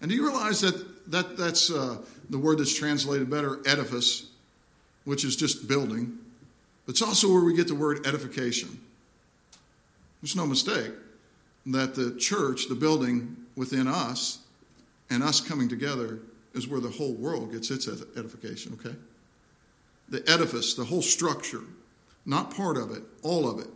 And 0.00 0.10
do 0.10 0.16
you 0.16 0.26
realize 0.26 0.60
that, 0.60 1.10
that 1.10 1.36
that's 1.36 1.70
uh, 1.70 1.98
the 2.30 2.38
word 2.38 2.58
that's 2.58 2.76
translated 2.76 3.30
better, 3.30 3.60
edifice, 3.66 4.30
which 5.04 5.24
is 5.24 5.36
just 5.36 5.68
building. 5.68 6.18
It's 6.88 7.02
also 7.02 7.32
where 7.32 7.42
we 7.42 7.54
get 7.54 7.68
the 7.68 7.74
word 7.74 8.06
edification. 8.06 8.80
There's 10.20 10.36
no 10.36 10.46
mistake 10.46 10.92
that 11.66 11.94
the 11.94 12.16
church, 12.16 12.68
the 12.68 12.74
building 12.74 13.36
within 13.56 13.86
us, 13.86 14.38
and 15.10 15.22
us 15.22 15.40
coming 15.40 15.68
together 15.68 16.18
is 16.54 16.66
where 16.66 16.80
the 16.80 16.90
whole 16.90 17.12
world 17.14 17.52
gets 17.52 17.70
its 17.70 17.88
edification, 17.88 18.78
okay? 18.80 18.96
The 20.08 20.28
edifice, 20.30 20.74
the 20.74 20.84
whole 20.84 21.02
structure, 21.02 21.62
not 22.24 22.54
part 22.54 22.76
of 22.76 22.90
it, 22.90 23.02
all 23.22 23.48
of 23.48 23.58
it. 23.60 23.68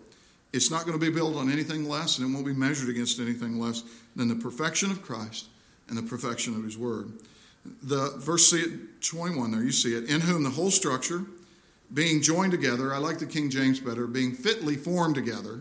It's 0.52 0.70
not 0.70 0.84
going 0.84 0.98
to 0.98 1.04
be 1.04 1.12
built 1.12 1.36
on 1.36 1.50
anything 1.50 1.88
less, 1.88 2.18
and 2.18 2.28
it 2.28 2.34
won't 2.34 2.46
be 2.46 2.52
measured 2.52 2.88
against 2.88 3.20
anything 3.20 3.60
less 3.60 3.84
than 4.16 4.28
the 4.28 4.34
perfection 4.34 4.90
of 4.90 5.02
Christ 5.02 5.46
and 5.88 5.96
the 5.96 6.02
perfection 6.02 6.56
of 6.56 6.64
His 6.64 6.76
Word 6.76 7.12
the 7.64 8.14
verse 8.18 8.54
21 9.00 9.50
there, 9.50 9.62
you 9.62 9.72
see 9.72 9.94
it, 9.94 10.08
in 10.08 10.20
whom 10.20 10.42
the 10.42 10.50
whole 10.50 10.70
structure, 10.70 11.24
being 11.92 12.22
joined 12.22 12.52
together, 12.52 12.94
I 12.94 12.98
like 12.98 13.18
the 13.18 13.26
King 13.26 13.50
James 13.50 13.80
better, 13.80 14.06
being 14.06 14.32
fitly 14.32 14.76
formed 14.76 15.14
together. 15.14 15.60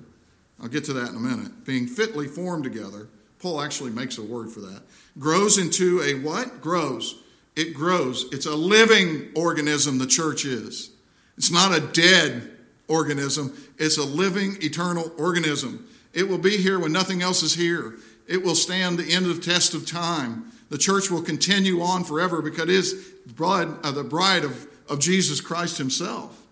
I'll 0.61 0.67
get 0.67 0.83
to 0.85 0.93
that 0.93 1.09
in 1.09 1.15
a 1.15 1.19
minute. 1.19 1.65
Being 1.65 1.87
fitly 1.87 2.27
formed 2.27 2.63
together. 2.63 3.07
Paul 3.39 3.61
actually 3.61 3.91
makes 3.91 4.17
a 4.17 4.23
word 4.23 4.51
for 4.51 4.59
that. 4.59 4.83
Grows 5.17 5.57
into 5.57 6.01
a 6.01 6.15
what? 6.15 6.61
Grows. 6.61 7.23
It 7.55 7.73
grows. 7.73 8.25
It's 8.31 8.45
a 8.45 8.55
living 8.55 9.29
organism, 9.35 9.97
the 9.97 10.05
church 10.05 10.45
is. 10.45 10.91
It's 11.37 11.51
not 11.51 11.75
a 11.75 11.79
dead 11.79 12.51
organism, 12.87 13.55
it's 13.77 13.97
a 13.97 14.03
living, 14.03 14.57
eternal 14.61 15.11
organism. 15.17 15.87
It 16.13 16.27
will 16.27 16.37
be 16.37 16.57
here 16.57 16.79
when 16.79 16.91
nothing 16.91 17.21
else 17.21 17.43
is 17.43 17.53
here. 17.53 17.95
It 18.27 18.43
will 18.43 18.55
stand 18.55 18.97
the 18.97 19.13
end 19.13 19.25
of 19.25 19.35
the 19.35 19.51
test 19.51 19.73
of 19.73 19.85
time 19.85 20.51
the 20.69 20.77
church 20.77 21.09
will 21.09 21.21
continue 21.21 21.81
on 21.81 22.03
forever 22.03 22.41
because 22.41 22.63
it 22.63 22.69
is 22.69 23.13
uh, 23.39 23.91
the 23.91 24.03
bride 24.03 24.43
of, 24.43 24.67
of 24.87 24.99
Jesus 24.99 25.41
Christ 25.41 25.77
Himself. 25.77 26.45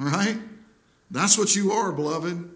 All 0.00 0.06
right? 0.06 0.38
That's 1.10 1.36
what 1.36 1.54
you 1.54 1.72
are, 1.72 1.92
beloved. 1.92 2.48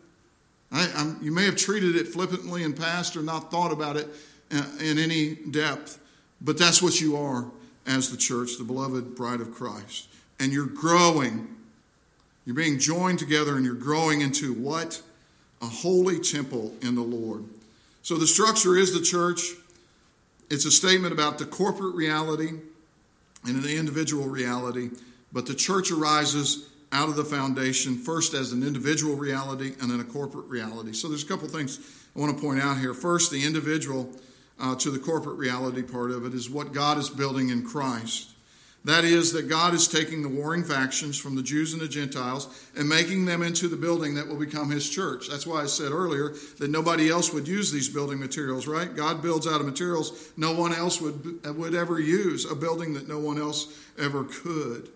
I, 0.72 1.14
you 1.20 1.32
may 1.32 1.44
have 1.44 1.56
treated 1.56 1.96
it 1.96 2.08
flippantly 2.08 2.62
in 2.62 2.72
past 2.72 3.16
or 3.16 3.22
not 3.22 3.50
thought 3.50 3.72
about 3.72 3.96
it 3.96 4.08
uh, 4.52 4.64
in 4.80 4.98
any 4.98 5.34
depth, 5.34 5.98
but 6.40 6.58
that's 6.58 6.82
what 6.82 7.00
you 7.00 7.16
are 7.16 7.46
as 7.86 8.10
the 8.10 8.16
church, 8.16 8.58
the 8.58 8.64
beloved 8.64 9.14
bride 9.14 9.40
of 9.40 9.54
Christ. 9.54 10.08
And 10.40 10.52
you're 10.52 10.66
growing. 10.66 11.48
You're 12.44 12.56
being 12.56 12.78
joined 12.78 13.18
together 13.18 13.56
and 13.56 13.64
you're 13.64 13.74
growing 13.74 14.20
into 14.20 14.52
what? 14.54 15.02
A 15.62 15.66
holy 15.66 16.18
temple 16.18 16.74
in 16.82 16.94
the 16.94 17.02
Lord. 17.02 17.44
So 18.02 18.16
the 18.16 18.26
structure 18.26 18.76
is 18.76 18.92
the 18.92 19.04
church. 19.04 19.40
It's 20.48 20.64
a 20.64 20.70
statement 20.70 21.12
about 21.12 21.38
the 21.38 21.44
corporate 21.44 21.94
reality 21.94 22.50
and 23.44 23.62
the 23.62 23.76
individual 23.76 24.28
reality, 24.28 24.90
but 25.32 25.46
the 25.46 25.54
church 25.54 25.90
arises 25.90 26.68
out 26.92 27.08
of 27.08 27.16
the 27.16 27.24
foundation 27.24 27.96
first 27.96 28.32
as 28.32 28.52
an 28.52 28.62
individual 28.62 29.16
reality 29.16 29.74
and 29.80 29.90
then 29.90 30.00
a 30.00 30.04
corporate 30.04 30.46
reality. 30.46 30.92
So 30.92 31.08
there's 31.08 31.24
a 31.24 31.26
couple 31.26 31.48
things 31.48 31.80
I 32.14 32.20
want 32.20 32.36
to 32.36 32.42
point 32.42 32.60
out 32.60 32.78
here. 32.78 32.94
First, 32.94 33.30
the 33.30 33.44
individual 33.44 34.10
uh, 34.60 34.76
to 34.76 34.90
the 34.90 34.98
corporate 34.98 35.36
reality 35.36 35.82
part 35.82 36.10
of 36.10 36.24
it 36.24 36.32
is 36.32 36.48
what 36.48 36.72
God 36.72 36.96
is 36.96 37.10
building 37.10 37.50
in 37.50 37.64
Christ. 37.64 38.30
That 38.86 39.04
is, 39.04 39.32
that 39.32 39.48
God 39.48 39.74
is 39.74 39.88
taking 39.88 40.22
the 40.22 40.28
warring 40.28 40.62
factions 40.62 41.18
from 41.18 41.34
the 41.34 41.42
Jews 41.42 41.72
and 41.72 41.82
the 41.82 41.88
Gentiles 41.88 42.68
and 42.76 42.88
making 42.88 43.24
them 43.24 43.42
into 43.42 43.66
the 43.66 43.76
building 43.76 44.14
that 44.14 44.28
will 44.28 44.36
become 44.36 44.70
His 44.70 44.88
church. 44.88 45.28
That's 45.28 45.44
why 45.44 45.62
I 45.62 45.66
said 45.66 45.90
earlier 45.90 46.34
that 46.60 46.70
nobody 46.70 47.10
else 47.10 47.32
would 47.32 47.48
use 47.48 47.72
these 47.72 47.88
building 47.88 48.20
materials, 48.20 48.68
right? 48.68 48.94
God 48.94 49.22
builds 49.22 49.48
out 49.48 49.58
of 49.58 49.66
materials 49.66 50.30
no 50.36 50.54
one 50.54 50.72
else 50.72 51.00
would, 51.00 51.44
would 51.56 51.74
ever 51.74 51.98
use, 51.98 52.48
a 52.48 52.54
building 52.54 52.94
that 52.94 53.08
no 53.08 53.18
one 53.18 53.38
else 53.38 53.76
ever 53.98 54.22
could. 54.22 54.88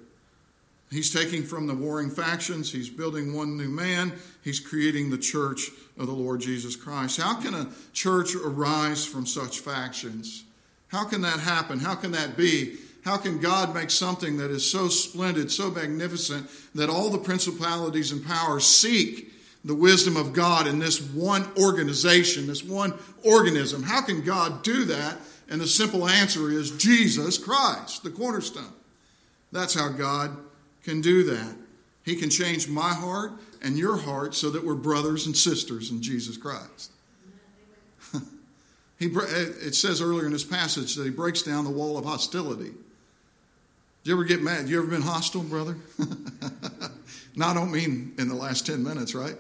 He's 0.93 1.13
taking 1.13 1.43
from 1.43 1.67
the 1.67 1.75
warring 1.75 2.11
factions, 2.11 2.71
He's 2.71 2.89
building 2.89 3.35
one 3.35 3.57
new 3.57 3.71
man, 3.71 4.13
He's 4.45 4.61
creating 4.61 5.11
the 5.11 5.19
church 5.19 5.69
of 5.99 6.07
the 6.07 6.13
Lord 6.13 6.43
Jesus 6.43 6.77
Christ. 6.77 7.21
How 7.21 7.41
can 7.41 7.55
a 7.55 7.67
church 7.93 8.37
arise 8.37 9.05
from 9.05 9.27
such 9.27 9.59
factions? 9.59 10.45
How 10.89 11.05
can 11.09 11.23
that 11.23 11.41
happen? 11.41 11.81
How 11.81 11.97
can 11.97 12.13
that 12.13 12.37
be? 12.37 12.77
How 13.05 13.17
can 13.17 13.39
God 13.39 13.75
make 13.75 13.91
something 13.91 14.37
that 14.39 14.51
is 14.51 14.69
so 14.69 14.89
splendid, 14.89 15.51
so 15.51 15.71
magnificent, 15.71 16.49
that 16.75 16.91
all 16.91 17.11
the 17.11 17.19
principalities 17.19 18.13
and 18.13 18.25
powers 18.25 18.67
seek 18.67 19.33
the 19.65 19.75
wisdom 19.75 20.17
of 20.17 20.33
God 20.33 20.67
in 20.67 20.79
this 20.79 21.01
one 21.01 21.47
organization, 21.57 22.47
this 22.47 22.63
one 22.63 22.95
organism? 23.25 23.83
How 23.83 24.03
can 24.03 24.23
God 24.23 24.63
do 24.63 24.85
that? 24.87 25.17
And 25.49 25.61
the 25.61 25.67
simple 25.67 26.07
answer 26.07 26.51
is 26.51 26.77
Jesus 26.77 27.39
Christ, 27.39 28.03
the 28.03 28.11
cornerstone. 28.11 28.73
That's 29.51 29.75
how 29.75 29.89
God 29.89 30.37
can 30.85 31.01
do 31.01 31.25
that. 31.25 31.57
He 32.05 32.17
can 32.17 32.31
change 32.31 32.69
my 32.69 32.93
heart 32.93 33.33
and 33.63 33.79
your 33.79 33.97
heart 33.97 34.35
so 34.35 34.51
that 34.51 34.65
we're 34.65 34.75
brothers 34.75 35.27
and 35.27 35.37
sisters 35.37 35.91
in 35.91 36.03
Jesus 36.03 36.37
Christ. 36.37 36.93
he, 38.99 39.07
it 39.07 39.75
says 39.75 40.01
earlier 40.01 40.27
in 40.27 40.33
this 40.33 40.45
passage 40.45 40.95
that 40.95 41.05
he 41.05 41.11
breaks 41.11 41.43
down 41.43 41.65
the 41.65 41.71
wall 41.71 41.99
of 41.99 42.05
hostility. 42.05 42.73
Do 44.03 44.11
you 44.11 44.17
ever 44.17 44.25
get 44.25 44.43
mad? 44.43 44.69
You 44.69 44.79
ever 44.79 44.87
been 44.87 45.03
hostile, 45.03 45.43
brother? 45.43 45.77
no, 47.37 47.47
I 47.47 47.55
don't 47.55 47.71
mean 47.71 48.15
in 48.19 48.29
the 48.29 48.35
last 48.35 48.67
10 48.67 48.83
minutes, 48.83 49.15
right? 49.15 49.37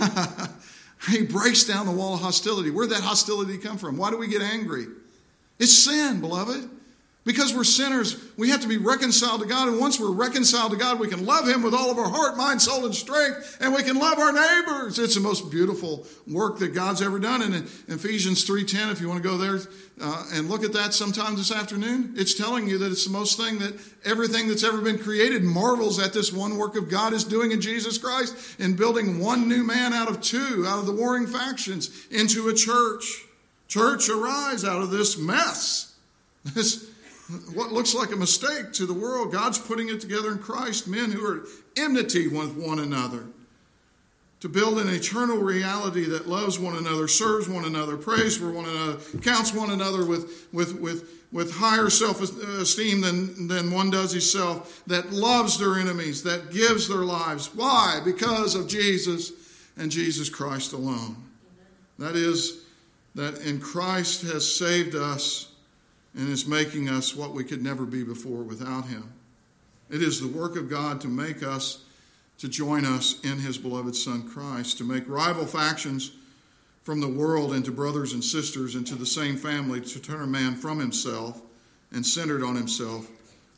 he 1.08 1.22
breaks 1.22 1.64
down 1.64 1.86
the 1.86 1.92
wall 1.92 2.14
of 2.14 2.20
hostility. 2.20 2.70
Where'd 2.70 2.90
that 2.90 3.02
hostility 3.02 3.58
come 3.58 3.78
from? 3.78 3.96
Why 3.96 4.10
do 4.10 4.18
we 4.18 4.26
get 4.26 4.42
angry? 4.42 4.86
It's 5.60 5.72
sin, 5.72 6.20
beloved. 6.20 6.68
Because 7.26 7.52
we're 7.52 7.64
sinners, 7.64 8.22
we 8.36 8.50
have 8.50 8.60
to 8.60 8.68
be 8.68 8.76
reconciled 8.76 9.40
to 9.40 9.48
God. 9.48 9.66
And 9.66 9.80
once 9.80 9.98
we're 9.98 10.12
reconciled 10.12 10.70
to 10.70 10.76
God, 10.78 11.00
we 11.00 11.08
can 11.08 11.26
love 11.26 11.48
Him 11.48 11.60
with 11.60 11.74
all 11.74 11.90
of 11.90 11.98
our 11.98 12.08
heart, 12.08 12.36
mind, 12.36 12.62
soul, 12.62 12.86
and 12.86 12.94
strength. 12.94 13.58
And 13.60 13.74
we 13.74 13.82
can 13.82 13.96
love 13.96 14.20
our 14.20 14.32
neighbors. 14.32 15.00
It's 15.00 15.16
the 15.16 15.20
most 15.20 15.50
beautiful 15.50 16.06
work 16.30 16.60
that 16.60 16.72
God's 16.72 17.02
ever 17.02 17.18
done. 17.18 17.42
And 17.42 17.52
in 17.52 17.64
Ephesians 17.88 18.48
3.10, 18.48 18.92
if 18.92 19.00
you 19.00 19.08
want 19.08 19.20
to 19.20 19.28
go 19.28 19.36
there 19.36 19.58
uh, 20.00 20.24
and 20.34 20.48
look 20.48 20.62
at 20.62 20.72
that 20.74 20.94
sometime 20.94 21.34
this 21.34 21.50
afternoon, 21.50 22.14
it's 22.16 22.32
telling 22.32 22.68
you 22.68 22.78
that 22.78 22.92
it's 22.92 23.06
the 23.06 23.10
most 23.10 23.36
thing 23.36 23.58
that 23.58 23.74
everything 24.04 24.46
that's 24.46 24.62
ever 24.62 24.80
been 24.80 24.98
created 24.98 25.42
marvels 25.42 25.98
at 25.98 26.12
this 26.12 26.32
one 26.32 26.56
work 26.56 26.76
of 26.76 26.88
God 26.88 27.12
is 27.12 27.24
doing 27.24 27.50
in 27.50 27.60
Jesus 27.60 27.98
Christ 27.98 28.60
in 28.60 28.76
building 28.76 29.18
one 29.18 29.48
new 29.48 29.64
man 29.64 29.92
out 29.92 30.08
of 30.08 30.20
two, 30.20 30.64
out 30.64 30.78
of 30.78 30.86
the 30.86 30.92
warring 30.92 31.26
factions, 31.26 32.06
into 32.12 32.48
a 32.48 32.54
church. 32.54 33.24
Church, 33.66 34.08
arise 34.08 34.64
out 34.64 34.80
of 34.80 34.90
this 34.92 35.18
mess. 35.18 35.92
This, 36.54 36.85
what 37.54 37.72
looks 37.72 37.94
like 37.94 38.12
a 38.12 38.16
mistake 38.16 38.72
to 38.74 38.86
the 38.86 38.94
world, 38.94 39.32
God's 39.32 39.58
putting 39.58 39.88
it 39.88 40.00
together 40.00 40.30
in 40.30 40.38
Christ. 40.38 40.86
Men 40.86 41.10
who 41.10 41.26
are 41.26 41.46
enmity 41.76 42.28
with 42.28 42.56
one 42.56 42.78
another. 42.78 43.26
To 44.40 44.48
build 44.48 44.78
an 44.78 44.88
eternal 44.88 45.38
reality 45.38 46.04
that 46.04 46.28
loves 46.28 46.58
one 46.58 46.76
another, 46.76 47.08
serves 47.08 47.48
one 47.48 47.64
another, 47.64 47.96
prays 47.96 48.36
for 48.36 48.52
one 48.52 48.66
another, 48.66 48.98
counts 49.20 49.52
one 49.52 49.70
another 49.70 50.04
with, 50.04 50.46
with, 50.52 50.78
with, 50.78 51.24
with 51.32 51.54
higher 51.54 51.90
self 51.90 52.20
esteem 52.20 53.00
than, 53.00 53.48
than 53.48 53.72
one 53.72 53.90
does 53.90 54.12
himself, 54.12 54.82
that 54.86 55.10
loves 55.10 55.58
their 55.58 55.76
enemies, 55.76 56.22
that 56.22 56.52
gives 56.52 56.86
their 56.86 56.98
lives. 56.98 57.52
Why? 57.54 58.00
Because 58.04 58.54
of 58.54 58.68
Jesus 58.68 59.32
and 59.76 59.90
Jesus 59.90 60.28
Christ 60.28 60.74
alone. 60.74 61.16
That 61.98 62.14
is, 62.14 62.62
that 63.14 63.40
in 63.40 63.58
Christ 63.58 64.22
has 64.22 64.54
saved 64.54 64.94
us 64.94 65.55
and 66.16 66.28
is 66.28 66.46
making 66.46 66.88
us 66.88 67.14
what 67.14 67.32
we 67.32 67.44
could 67.44 67.62
never 67.62 67.84
be 67.84 68.02
before 68.02 68.42
without 68.42 68.86
Him. 68.86 69.12
It 69.90 70.02
is 70.02 70.20
the 70.20 70.28
work 70.28 70.56
of 70.56 70.70
God 70.70 71.00
to 71.02 71.08
make 71.08 71.42
us, 71.42 71.84
to 72.38 72.48
join 72.48 72.84
us 72.84 73.20
in 73.22 73.38
His 73.38 73.58
beloved 73.58 73.94
Son 73.94 74.28
Christ, 74.28 74.78
to 74.78 74.84
make 74.84 75.08
rival 75.08 75.46
factions 75.46 76.12
from 76.86 77.00
the 77.00 77.08
world 77.08 77.52
into 77.52 77.72
brothers 77.72 78.12
and 78.12 78.22
sisters 78.22 78.76
into 78.76 78.94
the 78.94 79.04
same 79.04 79.36
family, 79.36 79.80
to 79.80 80.00
turn 80.00 80.22
a 80.22 80.26
man 80.26 80.54
from 80.54 80.78
himself 80.78 81.42
and 81.90 82.06
centered 82.06 82.44
on 82.44 82.54
himself 82.54 83.10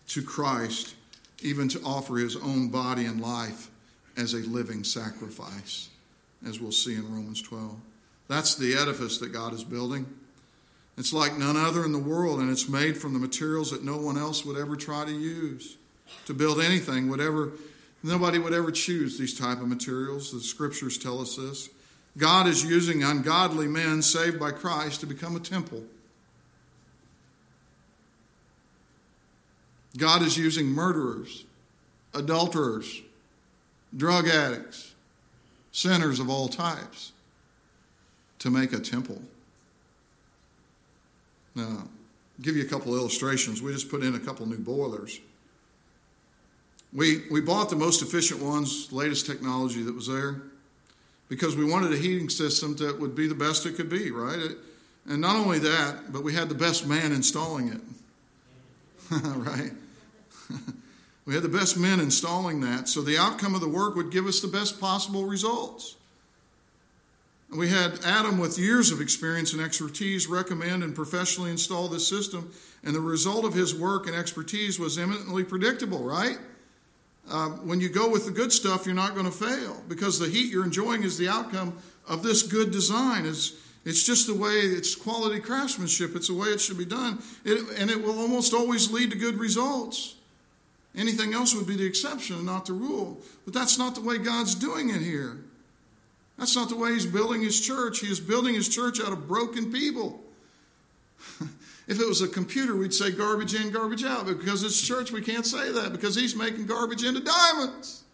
to 0.06 0.22
Christ, 0.22 0.94
even 1.42 1.68
to 1.68 1.82
offer 1.82 2.16
his 2.16 2.36
own 2.36 2.68
body 2.68 3.04
and 3.04 3.20
life 3.20 3.70
as 4.16 4.32
a 4.32 4.38
living 4.38 4.82
sacrifice, 4.82 5.90
as 6.46 6.58
we'll 6.58 6.72
see 6.72 6.94
in 6.94 7.14
Romans 7.14 7.42
12. 7.42 7.76
That's 8.28 8.54
the 8.54 8.74
edifice 8.74 9.18
that 9.18 9.32
God 9.32 9.52
is 9.52 9.62
building. 9.62 10.06
It's 10.98 11.12
like 11.12 11.38
none 11.38 11.56
other 11.56 11.84
in 11.84 11.92
the 11.92 11.98
world, 11.98 12.40
and 12.40 12.50
it's 12.50 12.68
made 12.68 12.98
from 12.98 13.12
the 13.12 13.20
materials 13.20 13.70
that 13.70 13.84
no 13.84 13.96
one 13.96 14.18
else 14.18 14.44
would 14.44 14.58
ever 14.58 14.74
try 14.74 15.04
to 15.04 15.12
use. 15.12 15.76
To 16.26 16.34
build 16.34 16.60
anything, 16.60 17.08
whatever 17.08 17.52
nobody 18.02 18.38
would 18.38 18.52
ever 18.52 18.72
choose 18.72 19.16
these 19.16 19.38
type 19.38 19.60
of 19.60 19.68
materials. 19.68 20.32
The 20.32 20.40
scriptures 20.40 20.98
tell 20.98 21.20
us 21.20 21.36
this. 21.36 21.70
God 22.16 22.48
is 22.48 22.64
using 22.64 23.04
ungodly 23.04 23.68
men 23.68 24.02
saved 24.02 24.40
by 24.40 24.50
Christ 24.50 25.00
to 25.00 25.06
become 25.06 25.36
a 25.36 25.40
temple. 25.40 25.84
God 29.96 30.22
is 30.22 30.36
using 30.36 30.66
murderers, 30.66 31.44
adulterers, 32.12 33.02
drug 33.96 34.26
addicts, 34.26 34.94
sinners 35.70 36.18
of 36.18 36.28
all 36.28 36.48
types 36.48 37.12
to 38.40 38.50
make 38.50 38.72
a 38.72 38.80
temple. 38.80 39.22
Now, 41.58 41.88
give 42.40 42.56
you 42.56 42.62
a 42.62 42.68
couple 42.68 42.94
illustrations. 42.94 43.60
We 43.60 43.72
just 43.72 43.90
put 43.90 44.04
in 44.04 44.14
a 44.14 44.20
couple 44.20 44.46
new 44.46 44.58
boilers. 44.58 45.18
We, 46.92 47.24
we 47.30 47.40
bought 47.40 47.68
the 47.68 47.76
most 47.76 48.00
efficient 48.00 48.40
ones, 48.40 48.92
latest 48.92 49.26
technology 49.26 49.82
that 49.82 49.94
was 49.94 50.06
there, 50.06 50.40
because 51.28 51.56
we 51.56 51.64
wanted 51.64 51.92
a 51.92 51.96
heating 51.96 52.30
system 52.30 52.76
that 52.76 53.00
would 53.00 53.16
be 53.16 53.26
the 53.26 53.34
best 53.34 53.66
it 53.66 53.74
could 53.74 53.90
be, 53.90 54.12
right? 54.12 54.38
It, 54.38 54.58
and 55.06 55.20
not 55.20 55.34
only 55.34 55.58
that, 55.58 56.12
but 56.12 56.22
we 56.22 56.32
had 56.32 56.48
the 56.48 56.54
best 56.54 56.86
man 56.86 57.10
installing 57.10 57.68
it, 57.68 57.80
right? 59.36 59.72
we 61.26 61.34
had 61.34 61.42
the 61.42 61.48
best 61.48 61.76
men 61.76 61.98
installing 61.98 62.60
that, 62.60 62.88
so 62.88 63.02
the 63.02 63.18
outcome 63.18 63.56
of 63.56 63.60
the 63.60 63.68
work 63.68 63.96
would 63.96 64.12
give 64.12 64.26
us 64.26 64.40
the 64.40 64.48
best 64.48 64.80
possible 64.80 65.24
results. 65.24 65.96
We 67.50 67.70
had 67.70 68.00
Adam, 68.04 68.38
with 68.38 68.58
years 68.58 68.90
of 68.90 69.00
experience 69.00 69.54
and 69.54 69.62
expertise, 69.62 70.26
recommend 70.26 70.82
and 70.82 70.94
professionally 70.94 71.50
install 71.50 71.88
this 71.88 72.06
system, 72.06 72.52
and 72.84 72.94
the 72.94 73.00
result 73.00 73.46
of 73.46 73.54
his 73.54 73.74
work 73.74 74.06
and 74.06 74.14
expertise 74.14 74.78
was 74.78 74.98
eminently 74.98 75.44
predictable, 75.44 76.04
right? 76.04 76.36
Uh, 77.30 77.48
when 77.48 77.80
you 77.80 77.88
go 77.88 78.08
with 78.08 78.26
the 78.26 78.30
good 78.30 78.52
stuff, 78.52 78.84
you're 78.84 78.94
not 78.94 79.14
going 79.14 79.26
to 79.26 79.32
fail 79.32 79.82
because 79.88 80.18
the 80.18 80.28
heat 80.28 80.52
you're 80.52 80.64
enjoying 80.64 81.02
is 81.02 81.16
the 81.16 81.28
outcome 81.28 81.76
of 82.06 82.22
this 82.22 82.42
good 82.42 82.70
design. 82.70 83.24
It's, 83.24 83.54
it's 83.84 84.02
just 84.04 84.26
the 84.26 84.34
way 84.34 84.50
it's 84.50 84.94
quality 84.94 85.40
craftsmanship, 85.40 86.16
it's 86.16 86.28
the 86.28 86.34
way 86.34 86.48
it 86.48 86.60
should 86.60 86.78
be 86.78 86.84
done, 86.84 87.22
it, 87.44 87.64
and 87.78 87.90
it 87.90 88.02
will 88.02 88.18
almost 88.18 88.52
always 88.52 88.90
lead 88.90 89.10
to 89.10 89.16
good 89.16 89.38
results. 89.38 90.16
Anything 90.94 91.32
else 91.32 91.54
would 91.54 91.66
be 91.66 91.76
the 91.76 91.86
exception 91.86 92.44
not 92.44 92.66
the 92.66 92.72
rule. 92.72 93.20
But 93.44 93.54
that's 93.54 93.78
not 93.78 93.94
the 93.94 94.02
way 94.02 94.18
God's 94.18 94.54
doing 94.54 94.90
it 94.90 95.00
here. 95.00 95.38
That's 96.38 96.54
not 96.54 96.68
the 96.68 96.76
way 96.76 96.92
he's 96.92 97.06
building 97.06 97.42
his 97.42 97.60
church. 97.60 98.00
He 98.00 98.06
is 98.06 98.20
building 98.20 98.54
his 98.54 98.68
church 98.68 99.00
out 99.00 99.12
of 99.12 99.26
broken 99.26 99.72
people. 99.72 100.22
if 101.88 102.00
it 102.00 102.06
was 102.06 102.22
a 102.22 102.28
computer, 102.28 102.76
we'd 102.76 102.94
say 102.94 103.10
garbage 103.10 103.54
in, 103.54 103.70
garbage 103.70 104.04
out. 104.04 104.26
But 104.26 104.38
because 104.38 104.62
it's 104.62 104.80
church, 104.80 105.10
we 105.10 105.20
can't 105.20 105.44
say 105.44 105.72
that 105.72 105.92
because 105.92 106.14
he's 106.14 106.36
making 106.36 106.66
garbage 106.66 107.02
into 107.02 107.20
diamonds. 107.20 108.04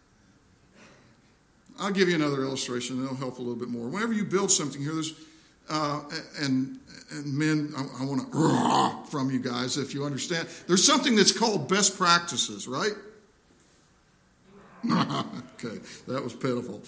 I'll 1.78 1.90
give 1.90 2.08
you 2.08 2.14
another 2.14 2.42
illustration. 2.42 3.02
It'll 3.04 3.16
help 3.16 3.38
a 3.38 3.42
little 3.42 3.56
bit 3.56 3.68
more. 3.68 3.88
Whenever 3.88 4.12
you 4.12 4.24
build 4.24 4.50
something 4.50 4.80
here, 4.80 4.94
there's 4.94 5.12
uh, 5.68 6.00
and, 6.40 6.78
and 7.10 7.34
men, 7.34 7.72
I, 7.76 8.02
I 8.02 8.04
want 8.04 8.30
to 8.30 9.10
from 9.10 9.30
you 9.30 9.38
guys 9.38 9.76
if 9.76 9.94
you 9.94 10.04
understand. 10.04 10.48
There's 10.66 10.84
something 10.84 11.16
that's 11.16 11.32
called 11.32 11.68
best 11.68 11.96
practices, 11.96 12.68
right? 12.68 12.92
okay, 14.84 15.78
that 16.06 16.22
was 16.22 16.34
pitiful. 16.34 16.82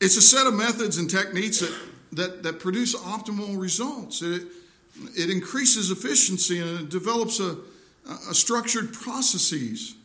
It's 0.00 0.16
a 0.16 0.22
set 0.22 0.46
of 0.46 0.54
methods 0.54 0.98
and 0.98 1.10
techniques 1.10 1.58
that, 1.58 1.76
that, 2.12 2.42
that 2.44 2.60
produce 2.60 2.94
optimal 2.94 3.60
results. 3.60 4.22
It, 4.22 4.42
it 5.16 5.28
increases 5.28 5.90
efficiency 5.90 6.60
and 6.60 6.80
it 6.80 6.88
develops 6.88 7.40
a, 7.40 7.56
a 8.30 8.34
structured 8.34 8.92
processes. 8.92 9.96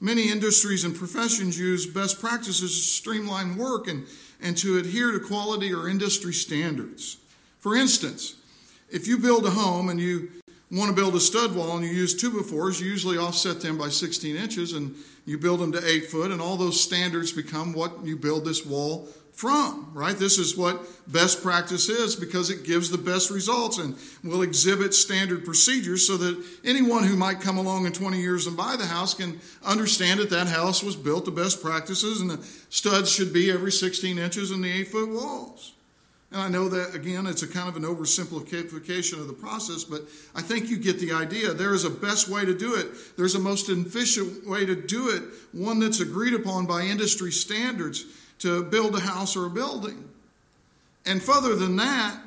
Many 0.00 0.30
industries 0.30 0.84
and 0.84 0.96
professions 0.96 1.58
use 1.58 1.86
best 1.86 2.20
practices 2.20 2.70
to 2.74 2.82
streamline 2.82 3.56
work 3.56 3.86
and, 3.86 4.06
and 4.40 4.56
to 4.58 4.78
adhere 4.78 5.12
to 5.12 5.20
quality 5.20 5.74
or 5.74 5.88
industry 5.88 6.32
standards. 6.32 7.18
For 7.58 7.76
instance, 7.76 8.36
if 8.90 9.06
you 9.06 9.18
build 9.18 9.44
a 9.44 9.50
home 9.50 9.90
and 9.90 10.00
you 10.00 10.30
want 10.70 10.88
to 10.88 10.96
build 10.96 11.14
a 11.14 11.20
stud 11.20 11.54
wall 11.54 11.76
and 11.76 11.86
you 11.86 11.92
use 11.92 12.14
two 12.14 12.30
by 12.30 12.46
fours, 12.46 12.80
you 12.80 12.88
usually 12.88 13.18
offset 13.18 13.60
them 13.60 13.76
by 13.76 13.88
16 13.90 14.36
inches 14.36 14.72
and 14.72 14.94
you 15.26 15.38
build 15.38 15.60
them 15.60 15.72
to 15.72 15.86
8 15.86 16.06
foot, 16.06 16.30
and 16.30 16.40
all 16.40 16.56
those 16.56 16.80
standards 16.80 17.32
become 17.32 17.72
what 17.72 18.04
you 18.04 18.16
build 18.16 18.44
this 18.44 18.64
wall 18.66 19.08
from, 19.34 19.90
right? 19.92 20.16
This 20.16 20.38
is 20.38 20.56
what 20.56 20.80
best 21.10 21.42
practice 21.42 21.88
is 21.88 22.14
because 22.14 22.50
it 22.50 22.64
gives 22.64 22.88
the 22.88 22.98
best 22.98 23.30
results 23.30 23.78
and 23.78 23.96
will 24.22 24.42
exhibit 24.42 24.94
standard 24.94 25.44
procedures 25.44 26.06
so 26.06 26.16
that 26.16 26.42
anyone 26.64 27.02
who 27.02 27.16
might 27.16 27.40
come 27.40 27.58
along 27.58 27.84
in 27.84 27.92
20 27.92 28.20
years 28.20 28.46
and 28.46 28.56
buy 28.56 28.76
the 28.76 28.86
house 28.86 29.12
can 29.12 29.40
understand 29.64 30.20
that 30.20 30.30
that 30.30 30.46
house 30.46 30.84
was 30.84 30.94
built 30.94 31.24
to 31.24 31.32
best 31.32 31.60
practices 31.60 32.20
and 32.20 32.30
the 32.30 32.46
studs 32.70 33.10
should 33.10 33.32
be 33.32 33.50
every 33.50 33.72
16 33.72 34.18
inches 34.18 34.52
in 34.52 34.60
the 34.60 34.70
8 34.70 34.88
foot 34.88 35.10
walls. 35.10 35.72
And 36.30 36.40
I 36.40 36.48
know 36.48 36.68
that, 36.68 36.94
again, 36.94 37.26
it's 37.26 37.42
a 37.42 37.48
kind 37.48 37.68
of 37.68 37.76
an 37.76 37.82
oversimplification 37.82 39.20
of 39.20 39.26
the 39.26 39.32
process, 39.32 39.84
but 39.84 40.02
I 40.34 40.42
think 40.42 40.68
you 40.68 40.78
get 40.78 40.98
the 40.98 41.12
idea. 41.12 41.52
There 41.52 41.74
is 41.74 41.84
a 41.84 41.90
best 41.90 42.28
way 42.28 42.44
to 42.44 42.56
do 42.56 42.74
it. 42.76 43.16
There's 43.16 43.34
a 43.34 43.40
most 43.40 43.68
efficient 43.68 44.46
way 44.46 44.64
to 44.64 44.74
do 44.74 45.10
it, 45.10 45.22
one 45.52 45.80
that's 45.80 46.00
agreed 46.00 46.34
upon 46.34 46.66
by 46.66 46.82
industry 46.82 47.30
standards 47.30 48.04
to 48.40 48.64
build 48.64 48.94
a 48.96 49.00
house 49.00 49.36
or 49.36 49.46
a 49.46 49.50
building. 49.50 50.08
And 51.06 51.22
further 51.22 51.54
than 51.54 51.76
that, 51.76 52.18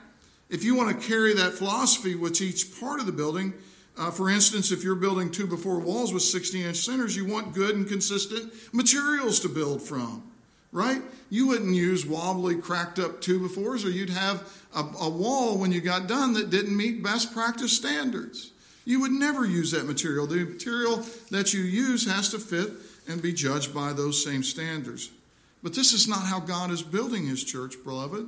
if 0.50 0.64
you 0.64 0.76
want 0.76 1.00
to 1.00 1.08
carry 1.08 1.34
that 1.34 1.54
philosophy 1.54 2.16
with 2.16 2.42
each 2.42 2.80
part 2.80 3.00
of 3.00 3.06
the 3.06 3.12
building, 3.12 3.54
uh, 3.98 4.12
for 4.12 4.30
instance, 4.30 4.72
if 4.72 4.84
you're 4.84 4.96
building 4.96 5.32
two 5.32 5.48
by 5.48 5.56
four 5.56 5.80
walls 5.80 6.14
with 6.14 6.22
60 6.22 6.64
inch 6.64 6.78
centers, 6.78 7.16
you 7.16 7.26
want 7.26 7.54
good 7.54 7.76
and 7.76 7.88
consistent 7.88 8.54
materials 8.72 9.40
to 9.40 9.50
build 9.50 9.82
from, 9.82 10.24
right? 10.72 11.02
You 11.30 11.48
wouldn't 11.48 11.74
use 11.74 12.06
wobbly, 12.06 12.56
cracked 12.56 13.00
up 13.00 13.22
two 13.22 13.42
by 13.42 13.54
fours, 13.54 13.84
or 13.84 13.90
you'd 13.90 14.12
have 14.12 14.48
a, 14.76 14.86
a 15.02 15.10
wall 15.10 15.58
when 15.58 15.72
you 15.72 15.82
got 15.82 16.08
done 16.08 16.34
that 16.34 16.50
didn't 16.50 16.78
meet 16.78 17.04
best 17.04 17.34
practice 17.34 17.76
standards. 17.76 18.52
You 18.86 19.02
would 19.02 19.12
never 19.12 19.46
use 19.46 19.72
that 19.72 19.86
material. 19.86 20.28
The 20.28 20.46
material 20.46 21.04
that 21.32 21.54
you 21.54 21.62
use 21.62 22.08
has 22.08 22.30
to 22.30 22.40
fit 22.40 22.72
and 23.08 23.22
be 23.22 23.34
judged 23.34 23.74
by 23.74 23.94
those 23.94 24.24
same 24.24 24.44
standards. 24.44 25.10
But 25.64 25.74
this 25.74 25.94
is 25.94 26.08
not 26.08 26.24
how 26.24 26.40
God 26.40 26.72
is 26.72 26.84
building 26.84 27.26
his 27.26 27.44
church, 27.44 27.76
beloved. 27.84 28.26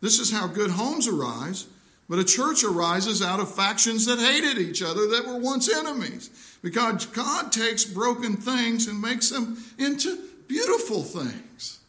This 0.00 0.18
is 0.18 0.32
how 0.32 0.46
good 0.46 0.70
homes 0.70 1.06
arise. 1.06 1.66
But 2.08 2.18
a 2.18 2.24
church 2.24 2.62
arises 2.62 3.20
out 3.20 3.40
of 3.40 3.52
factions 3.54 4.06
that 4.06 4.18
hated 4.18 4.58
each 4.58 4.82
other, 4.82 5.08
that 5.08 5.26
were 5.26 5.38
once 5.38 5.72
enemies. 5.72 6.30
Because 6.62 7.06
God 7.06 7.50
takes 7.52 7.84
broken 7.84 8.36
things 8.36 8.86
and 8.86 9.00
makes 9.00 9.30
them 9.30 9.62
into 9.78 10.18
beautiful 10.46 11.02
things. 11.02 11.80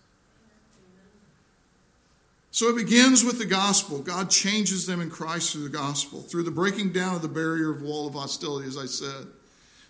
So 2.51 2.69
it 2.69 2.75
begins 2.75 3.23
with 3.23 3.37
the 3.37 3.45
gospel. 3.45 3.99
God 3.99 4.31
changes 4.31 4.87
them 4.87 4.99
in 4.99 5.11
Christ 5.11 5.53
through 5.53 5.63
the 5.63 5.69
gospel, 5.77 6.23
through 6.23 6.41
the 6.41 6.49
breaking 6.49 6.91
down 6.91 7.15
of 7.15 7.21
the 7.21 7.27
barrier 7.27 7.69
of 7.69 7.83
wall 7.83 8.07
of 8.07 8.15
hostility, 8.15 8.67
as 8.67 8.77
I 8.77 8.87
said, 8.87 9.27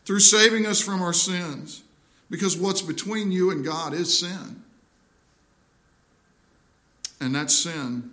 through 0.04 0.20
saving 0.20 0.66
us 0.66 0.82
from 0.82 1.02
our 1.02 1.14
sins. 1.14 1.84
Because 2.30 2.58
what's 2.58 2.82
between 2.82 3.32
you 3.32 3.52
and 3.52 3.64
God 3.64 3.94
is 3.94 4.20
sin. 4.20 4.64
And 7.20 7.34
that 7.36 7.50
sin 7.50 8.12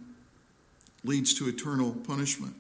leads 1.05 1.35
to 1.35 1.49
eternal 1.49 1.93
punishment. 1.93 2.55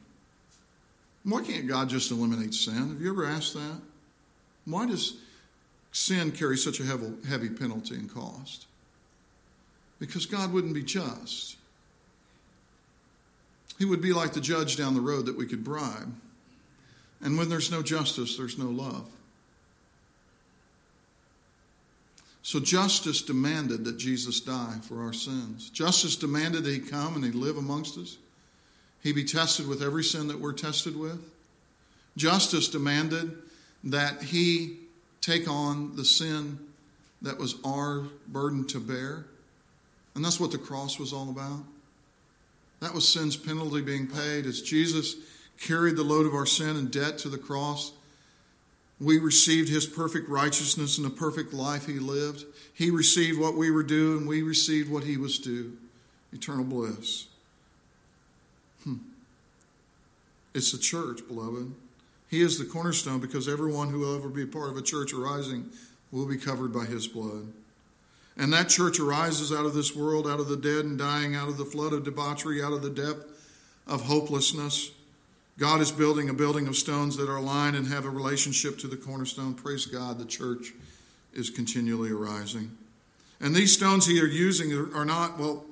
Why 1.25 1.43
can't 1.43 1.67
God 1.67 1.89
just 1.89 2.11
eliminate 2.11 2.53
sin? 2.53 2.91
Have 2.91 3.01
you 3.01 3.11
ever 3.11 3.25
asked 3.25 3.55
that? 3.55 3.81
Why 4.67 4.87
does 4.87 5.17
sin 5.93 6.33
carry 6.33 6.59
such 6.59 6.81
a 6.81 6.85
heavy, 6.85 7.49
penalty 7.49 7.95
and 7.95 8.13
cost? 8.13 8.67
Because 9.99 10.27
God 10.27 10.53
wouldn't 10.53 10.75
be 10.75 10.83
just. 10.83 11.57
He 13.79 13.87
would 13.87 14.03
be 14.03 14.13
like 14.13 14.33
the 14.33 14.41
judge 14.41 14.77
down 14.77 14.95
the 14.95 15.01
road 15.01 15.27
that 15.27 15.37
we 15.37 15.47
could 15.47 15.65
bribe. 15.65 16.15
And 17.23 17.39
when 17.39 17.49
there's 17.49 17.71
no 17.71 17.83
justice, 17.83 18.37
there's 18.37 18.59
no 18.59 18.67
love. 18.67 19.09
So 22.45 22.61
justice 22.61 23.23
demanded 23.23 23.87
that 23.87 23.97
Jesus 23.97 24.39
die 24.39 24.77
for 24.83 25.03
our 25.03 25.15
sins. 25.15 25.71
Justice 25.71 26.15
demanded 26.15 26.65
that 26.65 26.75
he 26.75 26.79
come 26.79 27.15
and 27.15 27.25
he 27.25 27.31
live 27.31 27.57
amongst 27.57 27.97
us. 27.97 28.19
He 29.03 29.13
be 29.13 29.25
tested 29.25 29.67
with 29.67 29.83
every 29.83 30.05
sin 30.05 30.29
that 30.29 30.39
we're 30.39 30.53
tested 30.53 30.95
with. 30.95 31.19
Justice 32.19 32.69
demanded 32.69 33.35
that 33.85 34.25
he 34.25 34.77
take 35.23 35.49
on 35.49 35.97
the 35.97 36.05
sin 36.05 36.59
that 37.23 37.39
was 37.39 37.55
our 37.65 38.05
burden 38.29 38.67
to 38.67 38.79
bear. 38.79 39.25
And 40.15 40.23
that's 40.23 40.39
what 40.39 40.53
the 40.53 40.59
cross 40.59 40.99
was 40.99 41.15
all 41.15 41.31
about. 41.31 41.65
That 42.81 42.93
was 42.93 43.09
sin's 43.09 43.39
penalty 43.39 43.81
being 43.81 44.07
paid 44.07 44.45
as 44.45 44.61
Jesus 44.61 45.17
carried 45.59 45.97
the 45.97 46.03
load 46.03 46.27
of 46.27 46.35
our 46.35 46.45
sin 46.45 46.77
and 46.77 46.91
debt 46.91 47.17
to 47.21 47.31
the 47.31 47.39
cross. 47.39 47.93
We 49.05 49.19
received 49.19 49.69
his 49.69 49.87
perfect 49.87 50.31
righteousness 50.31 50.97
and 50.97 51.05
the 51.07 51.11
perfect 51.11 51.53
life 51.53 51.85
he 51.85 51.99
lived. 51.99 52.47
He 52.73 52.90
received 52.90 53.38
what 53.38 53.55
we 53.55 53.71
were 53.71 53.83
due, 53.83 54.17
and 54.17 54.27
we 54.27 54.40
received 54.40 54.90
what 54.90 55.05
he 55.05 55.19
was 55.19 55.38
due 55.38 55.77
eternal 56.33 56.64
bliss. 56.64 57.27
Hmm. 58.83 58.97
It's 60.55 60.73
the 60.73 60.79
church, 60.79 61.21
beloved. 61.29 61.73
He 62.29 62.40
is 62.40 62.59
the 62.59 62.64
cornerstone 62.64 63.21
because 63.21 63.47
everyone 63.47 63.90
who 63.90 64.01
will 64.01 64.17
ever 64.17 64.29
be 64.29 64.47
part 64.47 64.71
of 64.71 64.77
a 64.77 64.83
church 64.83 65.12
arising 65.12 65.69
will 66.11 66.27
be 66.27 66.38
covered 66.38 66.73
by 66.73 66.87
his 66.87 67.07
blood. 67.07 67.47
And 68.37 68.53
that 68.53 68.69
church 68.69 68.99
arises 68.99 69.53
out 69.53 69.67
of 69.67 69.75
this 69.75 69.95
world, 69.95 70.27
out 70.27 70.40
of 70.40 70.49
the 70.49 70.57
dead 70.57 70.85
and 70.85 70.99
dying, 70.99 71.37
out 71.37 71.49
of 71.49 71.59
the 71.59 71.64
flood 71.64 71.93
of 71.93 72.05
debauchery, 72.05 72.62
out 72.62 72.73
of 72.73 72.83
the 72.83 72.90
depth 72.90 73.27
of 73.87 74.03
hopelessness. 74.07 74.90
God 75.59 75.81
is 75.81 75.93
building 75.93 76.29
a 76.29 76.35
building 76.35 76.67
of 76.67 76.77
stones 76.77 77.17
that 77.17 77.29
are 77.29 77.37
aligned 77.37 77.77
and 77.77 77.87
have 77.87 78.05
a 78.05 78.11
relationship 78.11 78.79
to 78.79 78.88
the 78.88 78.97
cornerstone. 78.97 79.55
Praise 79.55 79.87
God, 79.87 80.19
the 80.19 80.25
church 80.25 80.73
is 81.33 81.49
continually 81.49 82.11
arising. 82.11 82.77
And 83.40 83.55
these 83.55 83.73
stones 83.73 84.07
he 84.07 84.21
are 84.21 84.27
using 84.27 84.73
are 84.95 85.05
not, 85.05 85.38
well, 85.38 85.64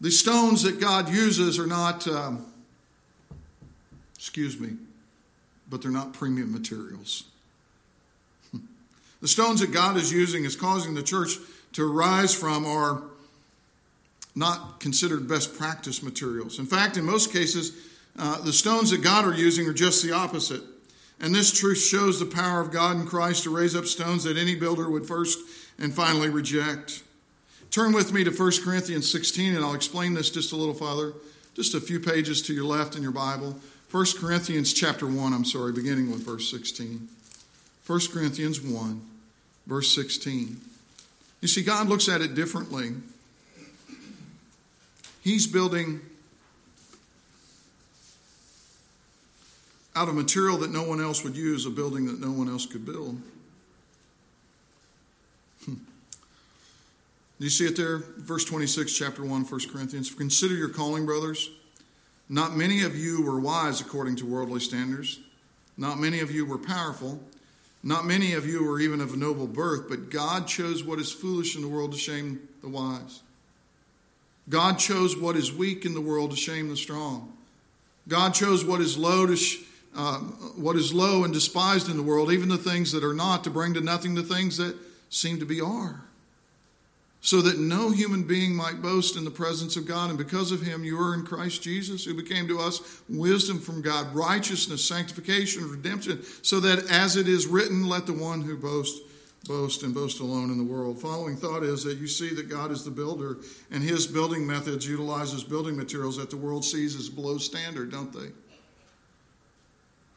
the 0.00 0.10
stones 0.10 0.62
that 0.62 0.80
God 0.80 1.08
uses 1.08 1.58
are 1.58 1.66
not, 1.66 2.06
um, 2.08 2.44
excuse 4.16 4.58
me, 4.58 4.76
but 5.70 5.80
they're 5.80 5.90
not 5.90 6.12
premium 6.12 6.52
materials. 6.52 7.24
the 9.20 9.28
stones 9.28 9.60
that 9.60 9.72
God 9.72 9.96
is 9.96 10.12
using 10.12 10.44
is 10.44 10.56
causing 10.56 10.94
the 10.94 11.02
church 11.02 11.36
to 11.74 11.90
arise 11.90 12.34
from 12.34 12.66
are 12.66 13.02
not 14.34 14.80
considered 14.80 15.28
best 15.28 15.56
practice 15.56 16.02
materials. 16.02 16.58
In 16.58 16.66
fact, 16.66 16.96
in 16.96 17.04
most 17.04 17.32
cases, 17.32 17.72
uh, 18.18 18.40
the 18.42 18.52
stones 18.52 18.90
that 18.90 19.02
God 19.02 19.24
are 19.24 19.34
using 19.34 19.66
are 19.66 19.72
just 19.72 20.02
the 20.02 20.12
opposite. 20.12 20.62
And 21.20 21.34
this 21.34 21.52
truth 21.52 21.78
shows 21.78 22.18
the 22.18 22.26
power 22.26 22.60
of 22.60 22.72
God 22.72 22.96
in 22.96 23.06
Christ 23.06 23.44
to 23.44 23.54
raise 23.54 23.76
up 23.76 23.86
stones 23.86 24.24
that 24.24 24.36
any 24.36 24.54
builder 24.54 24.90
would 24.90 25.06
first 25.06 25.38
and 25.78 25.94
finally 25.94 26.28
reject. 26.28 27.02
Turn 27.70 27.92
with 27.92 28.12
me 28.12 28.24
to 28.24 28.30
1 28.30 28.52
Corinthians 28.64 29.10
16, 29.10 29.54
and 29.54 29.64
I'll 29.64 29.74
explain 29.74 30.14
this 30.14 30.30
just 30.30 30.52
a 30.52 30.56
little 30.56 30.74
further, 30.74 31.14
just 31.54 31.74
a 31.74 31.80
few 31.80 32.00
pages 32.00 32.42
to 32.42 32.52
your 32.52 32.64
left 32.64 32.96
in 32.96 33.02
your 33.02 33.12
Bible. 33.12 33.56
1 33.90 34.06
Corinthians 34.18 34.72
chapter 34.72 35.06
1, 35.06 35.32
I'm 35.32 35.44
sorry, 35.44 35.72
beginning 35.72 36.10
with 36.10 36.26
verse 36.26 36.50
16. 36.50 37.08
1 37.86 38.00
Corinthians 38.12 38.60
1, 38.60 39.02
verse 39.66 39.94
16. 39.94 40.60
You 41.40 41.48
see, 41.48 41.62
God 41.62 41.88
looks 41.88 42.08
at 42.08 42.20
it 42.20 42.34
differently. 42.34 42.92
He's 45.22 45.46
building 45.46 46.00
out 49.94 50.08
of 50.08 50.14
material 50.14 50.58
that 50.58 50.70
no 50.70 50.82
one 50.82 51.00
else 51.00 51.22
would 51.22 51.36
use, 51.36 51.66
a 51.66 51.70
building 51.70 52.06
that 52.06 52.20
no 52.20 52.30
one 52.30 52.48
else 52.48 52.66
could 52.66 52.86
build. 52.86 53.20
Hmm. 55.64 55.74
Do 55.74 57.44
you 57.44 57.50
see 57.50 57.66
it 57.66 57.76
there? 57.76 57.98
Verse 57.98 58.44
26, 58.44 58.92
chapter 58.92 59.24
1, 59.24 59.44
1 59.44 59.60
Corinthians. 59.70 60.12
Consider 60.14 60.54
your 60.54 60.70
calling, 60.70 61.04
brothers. 61.04 61.50
Not 62.28 62.56
many 62.56 62.82
of 62.82 62.96
you 62.96 63.22
were 63.22 63.38
wise 63.38 63.80
according 63.80 64.16
to 64.16 64.26
worldly 64.26 64.60
standards. 64.60 65.20
Not 65.76 65.98
many 65.98 66.20
of 66.20 66.30
you 66.30 66.46
were 66.46 66.58
powerful. 66.58 67.20
Not 67.82 68.06
many 68.06 68.32
of 68.32 68.46
you 68.46 68.64
were 68.64 68.80
even 68.80 69.00
of 69.00 69.16
noble 69.16 69.46
birth, 69.46 69.88
but 69.88 70.08
God 70.08 70.46
chose 70.46 70.84
what 70.84 71.00
is 71.00 71.12
foolish 71.12 71.56
in 71.56 71.62
the 71.62 71.68
world 71.68 71.92
to 71.92 71.98
shame 71.98 72.48
the 72.62 72.68
wise. 72.68 73.22
God 74.48 74.78
chose 74.78 75.16
what 75.16 75.36
is 75.36 75.52
weak 75.52 75.84
in 75.84 75.94
the 75.94 76.00
world 76.00 76.30
to 76.30 76.36
shame 76.36 76.68
the 76.68 76.76
strong. 76.76 77.32
God 78.08 78.34
chose 78.34 78.64
what 78.64 78.80
is 78.80 78.96
low 78.96 79.26
to 79.26 79.36
uh, 79.94 80.18
what 80.56 80.76
is 80.76 80.92
low 80.92 81.24
and 81.24 81.34
despised 81.34 81.88
in 81.88 81.96
the 81.96 82.02
world, 82.02 82.32
even 82.32 82.48
the 82.48 82.56
things 82.56 82.92
that 82.92 83.04
are 83.04 83.14
not, 83.14 83.44
to 83.44 83.50
bring 83.50 83.74
to 83.74 83.80
nothing 83.80 84.14
the 84.14 84.22
things 84.22 84.56
that 84.56 84.76
seem 85.10 85.38
to 85.38 85.44
be 85.44 85.60
are 85.60 86.04
so 87.24 87.40
that 87.40 87.56
no 87.56 87.90
human 87.90 88.24
being 88.24 88.54
might 88.54 88.82
boast 88.82 89.16
in 89.16 89.24
the 89.24 89.30
presence 89.30 89.76
of 89.76 89.86
God. 89.86 90.10
And 90.10 90.18
because 90.18 90.50
of 90.50 90.60
him, 90.60 90.84
you 90.84 91.00
are 91.00 91.14
in 91.14 91.24
Christ 91.24 91.62
Jesus, 91.62 92.04
who 92.04 92.14
became 92.14 92.48
to 92.48 92.58
us 92.58 93.00
wisdom 93.08 93.60
from 93.60 93.80
God, 93.80 94.12
righteousness, 94.12 94.84
sanctification, 94.84 95.70
redemption, 95.70 96.20
so 96.42 96.58
that 96.58 96.90
as 96.90 97.16
it 97.16 97.28
is 97.28 97.46
written, 97.46 97.88
let 97.88 98.06
the 98.06 98.12
one 98.12 98.42
who 98.42 98.56
boasts 98.56 99.00
boast 99.46 99.84
and 99.84 99.94
boast 99.94 100.18
alone 100.18 100.50
in 100.50 100.58
the 100.58 100.64
world. 100.64 101.00
Following 101.00 101.36
thought 101.36 101.62
is 101.62 101.84
that 101.84 101.98
you 101.98 102.08
see 102.08 102.34
that 102.34 102.48
God 102.48 102.72
is 102.72 102.84
the 102.84 102.90
builder, 102.90 103.38
and 103.70 103.84
his 103.84 104.04
building 104.04 104.44
methods 104.44 104.86
utilizes 104.86 105.44
building 105.44 105.76
materials 105.76 106.16
that 106.16 106.30
the 106.30 106.36
world 106.36 106.64
sees 106.64 106.96
as 106.96 107.08
below 107.08 107.38
standard, 107.38 107.92
don't 107.92 108.12
they? 108.12 108.30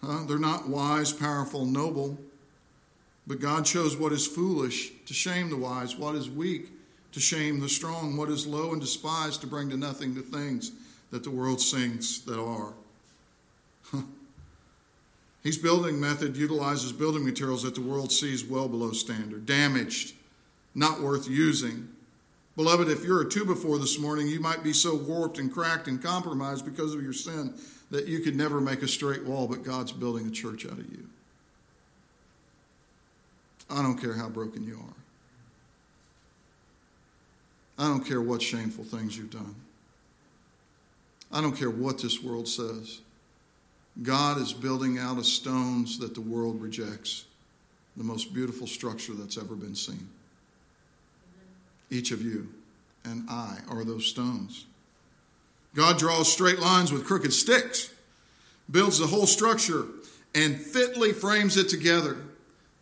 Huh? 0.05 0.23
They're 0.27 0.37
not 0.37 0.69
wise, 0.69 1.11
powerful, 1.11 1.65
noble. 1.65 2.17
But 3.27 3.39
God 3.39 3.65
chose 3.65 3.97
what 3.97 4.11
is 4.11 4.27
foolish 4.27 4.91
to 5.05 5.13
shame 5.13 5.49
the 5.49 5.57
wise, 5.57 5.95
what 5.95 6.15
is 6.15 6.29
weak 6.29 6.69
to 7.13 7.19
shame 7.19 7.59
the 7.59 7.69
strong, 7.69 8.17
what 8.17 8.29
is 8.29 8.45
low 8.45 8.71
and 8.71 8.81
despised 8.81 9.41
to 9.41 9.47
bring 9.47 9.69
to 9.69 9.77
nothing 9.77 10.13
the 10.13 10.21
things 10.21 10.71
that 11.11 11.23
the 11.23 11.31
world 11.31 11.61
thinks 11.61 12.19
that 12.19 12.39
are. 12.39 12.73
His 15.43 15.57
building 15.57 15.99
method 15.99 16.35
utilizes 16.35 16.91
building 16.91 17.23
materials 17.23 17.63
that 17.63 17.75
the 17.75 17.81
world 17.81 18.11
sees 18.11 18.43
well 18.43 18.67
below 18.67 18.91
standard, 18.91 19.45
damaged, 19.45 20.15
not 20.73 21.01
worth 21.01 21.27
using. 21.27 21.87
Beloved, 22.55 22.89
if 22.89 23.03
you're 23.03 23.21
a 23.21 23.29
two 23.29 23.45
by 23.45 23.53
four 23.53 23.77
this 23.77 23.99
morning, 23.99 24.27
you 24.27 24.39
might 24.39 24.63
be 24.63 24.73
so 24.73 24.95
warped 24.95 25.37
and 25.37 25.53
cracked 25.53 25.87
and 25.87 26.01
compromised 26.01 26.65
because 26.65 26.93
of 26.93 27.01
your 27.01 27.13
sin 27.13 27.53
that 27.91 28.07
you 28.07 28.19
could 28.19 28.35
never 28.35 28.59
make 28.59 28.81
a 28.81 28.87
straight 28.87 29.23
wall, 29.23 29.47
but 29.47 29.63
God's 29.63 29.91
building 29.91 30.27
a 30.27 30.31
church 30.31 30.65
out 30.65 30.73
of 30.73 30.89
you. 30.91 31.07
I 33.69 33.81
don't 33.81 33.97
care 33.97 34.13
how 34.13 34.29
broken 34.29 34.63
you 34.63 34.75
are. 34.75 34.95
I 37.77 37.87
don't 37.87 38.05
care 38.05 38.21
what 38.21 38.41
shameful 38.41 38.83
things 38.83 39.17
you've 39.17 39.31
done. 39.31 39.55
I 41.31 41.41
don't 41.41 41.57
care 41.57 41.69
what 41.69 42.01
this 42.01 42.23
world 42.23 42.47
says. 42.47 43.01
God 44.01 44.37
is 44.39 44.53
building 44.53 44.97
out 44.97 45.17
of 45.17 45.25
stones 45.25 45.99
that 45.99 46.13
the 46.13 46.21
world 46.21 46.61
rejects 46.61 47.25
the 47.97 48.03
most 48.03 48.33
beautiful 48.33 48.67
structure 48.67 49.13
that's 49.13 49.37
ever 49.37 49.55
been 49.55 49.75
seen. 49.75 50.09
Each 51.89 52.11
of 52.11 52.21
you 52.21 52.49
and 53.03 53.25
I 53.29 53.59
are 53.69 53.83
those 53.83 54.05
stones. 54.05 54.65
God 55.75 55.99
draws 55.99 56.31
straight 56.31 56.59
lines 56.59 56.91
with 56.91 57.05
crooked 57.05 57.33
sticks, 57.33 57.93
builds 58.71 58.97
the 58.97 59.07
whole 59.07 59.27
structure, 59.27 59.85
and 60.33 60.59
fitly 60.59 61.13
frames 61.13 61.57
it 61.57 61.69
together. 61.69 62.17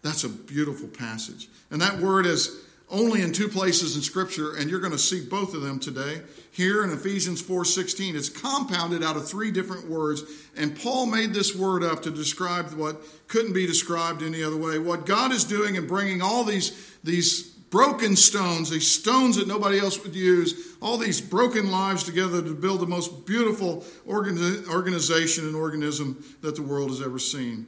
That's 0.04 0.24
a 0.24 0.30
beautiful 0.30 0.88
passage. 0.88 1.50
And 1.72 1.82
that 1.82 1.98
word 2.00 2.26
is 2.26 2.64
only 2.90 3.22
in 3.24 3.34
two 3.34 3.48
places 3.48 3.96
in 3.96 4.02
scripture 4.02 4.56
and 4.56 4.70
you're 4.70 4.80
going 4.80 4.92
to 4.92 5.00
see 5.00 5.26
both 5.26 5.56
of 5.56 5.62
them 5.62 5.80
today 5.80 6.22
here 6.52 6.84
in 6.84 6.92
ephesians 6.92 7.42
4.16 7.42 8.14
it's 8.14 8.30
compounded 8.30 9.04
out 9.04 9.16
of 9.16 9.28
three 9.28 9.52
different 9.52 9.90
words 9.90 10.24
and 10.56 10.80
paul 10.80 11.08
made 11.08 11.34
this 11.34 11.56
word 11.56 11.84
up 11.84 12.04
to 12.04 12.12
describe 12.12 12.72
what 12.74 13.02
couldn't 13.28 13.54
be 13.54 13.66
described 13.66 14.22
any 14.22 14.44
other 14.44 14.58
way 14.58 14.78
what 14.78 15.06
god 15.06 15.32
is 15.32 15.44
doing 15.44 15.76
in 15.76 15.88
bringing 15.88 16.22
all 16.22 16.44
these 16.44 16.96
these 17.04 17.53
broken 17.74 18.16
stones 18.16 18.70
these 18.70 18.90
stones 18.90 19.36
that 19.36 19.48
nobody 19.48 19.80
else 19.80 20.04
would 20.04 20.14
use 20.14 20.76
all 20.80 20.96
these 20.96 21.20
broken 21.20 21.72
lives 21.72 22.04
together 22.04 22.40
to 22.40 22.54
build 22.54 22.80
the 22.80 22.86
most 22.86 23.26
beautiful 23.26 23.84
organization 24.08 25.48
and 25.48 25.56
organism 25.56 26.24
that 26.42 26.56
the 26.56 26.62
world 26.62 26.90
has 26.92 27.02
ever 27.02 27.18
seen 27.18 27.66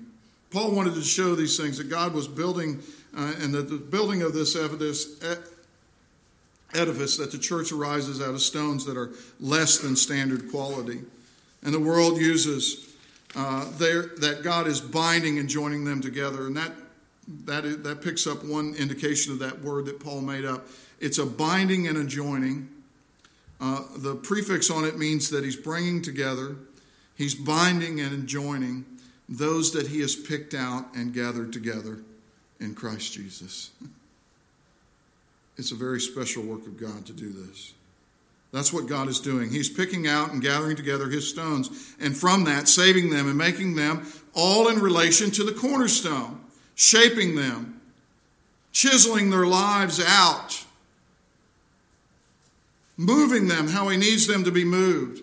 paul 0.51 0.75
wanted 0.75 0.93
to 0.93 1.01
show 1.01 1.33
these 1.33 1.57
things 1.57 1.79
that 1.79 1.89
god 1.89 2.13
was 2.13 2.27
building 2.27 2.79
uh, 3.17 3.33
and 3.39 3.51
that 3.51 3.67
the 3.67 3.77
building 3.77 4.21
of 4.21 4.33
this 4.33 4.55
edifice 6.73 7.17
that 7.17 7.31
the 7.31 7.37
church 7.37 7.71
arises 7.71 8.21
out 8.21 8.29
of 8.29 8.41
stones 8.41 8.85
that 8.85 8.97
are 8.97 9.11
less 9.39 9.79
than 9.79 9.95
standard 9.95 10.51
quality. 10.51 11.01
And 11.63 11.73
the 11.73 11.79
world 11.79 12.17
uses 12.17 12.93
uh, 13.35 13.65
that 13.77 14.41
God 14.43 14.67
is 14.67 14.81
binding 14.81 15.39
and 15.39 15.49
joining 15.49 15.85
them 15.85 16.01
together. 16.01 16.45
And 16.47 16.57
that, 16.57 16.71
that, 17.27 17.65
is, 17.65 17.81
that 17.83 18.01
picks 18.01 18.27
up 18.27 18.43
one 18.43 18.75
indication 18.75 19.33
of 19.33 19.39
that 19.39 19.61
word 19.61 19.85
that 19.85 19.99
Paul 19.99 20.21
made 20.21 20.45
up. 20.45 20.67
It's 20.99 21.17
a 21.17 21.25
binding 21.25 21.87
and 21.87 21.97
a 21.97 22.05
joining. 22.05 22.69
Uh, 23.59 23.81
the 23.97 24.15
prefix 24.15 24.69
on 24.69 24.85
it 24.85 24.97
means 24.97 25.29
that 25.29 25.43
he's 25.43 25.55
bringing 25.55 26.01
together, 26.01 26.55
he's 27.15 27.35
binding 27.35 27.99
and 27.99 28.27
joining 28.27 28.85
those 29.27 29.71
that 29.71 29.87
he 29.87 30.01
has 30.01 30.15
picked 30.15 30.53
out 30.53 30.93
and 30.95 31.13
gathered 31.13 31.51
together 31.51 31.99
in 32.59 32.75
Christ 32.75 33.13
Jesus. 33.13 33.71
It's 35.57 35.71
a 35.71 35.75
very 35.75 36.01
special 36.01 36.43
work 36.43 36.65
of 36.67 36.79
God 36.79 37.05
to 37.07 37.13
do 37.13 37.31
this. 37.31 37.73
That's 38.51 38.71
what 38.71 38.87
God 38.87 39.09
is 39.09 39.19
doing. 39.19 39.49
He's 39.49 39.69
picking 39.69 40.07
out 40.07 40.31
and 40.31 40.41
gathering 40.41 40.75
together 40.75 41.09
his 41.09 41.29
stones, 41.29 41.95
and 41.99 42.15
from 42.15 42.45
that, 42.45 42.67
saving 42.67 43.09
them 43.09 43.27
and 43.27 43.37
making 43.37 43.75
them 43.75 44.05
all 44.33 44.69
in 44.69 44.79
relation 44.79 45.31
to 45.31 45.43
the 45.43 45.51
cornerstone, 45.51 46.39
shaping 46.75 47.35
them, 47.35 47.81
chiseling 48.71 49.29
their 49.29 49.47
lives 49.47 49.99
out, 50.05 50.63
moving 52.97 53.47
them 53.47 53.69
how 53.69 53.89
he 53.89 53.97
needs 53.97 54.27
them 54.27 54.43
to 54.43 54.51
be 54.51 54.63
moved 54.63 55.21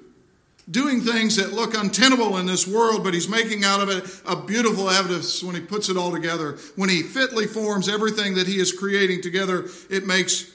doing 0.70 1.00
things 1.00 1.36
that 1.36 1.52
look 1.52 1.76
untenable 1.76 2.38
in 2.38 2.46
this 2.46 2.66
world, 2.66 3.02
but 3.02 3.14
he's 3.14 3.28
making 3.28 3.64
out 3.64 3.80
of 3.80 3.88
it 3.88 4.22
a 4.26 4.36
beautiful 4.36 4.88
evidence 4.88 5.42
when 5.42 5.54
he 5.54 5.60
puts 5.60 5.88
it 5.88 5.96
all 5.96 6.12
together. 6.12 6.58
When 6.76 6.88
he 6.88 7.02
fitly 7.02 7.46
forms 7.46 7.88
everything 7.88 8.34
that 8.34 8.46
he 8.46 8.58
is 8.58 8.72
creating 8.72 9.22
together, 9.22 9.66
it 9.90 10.06
makes 10.06 10.50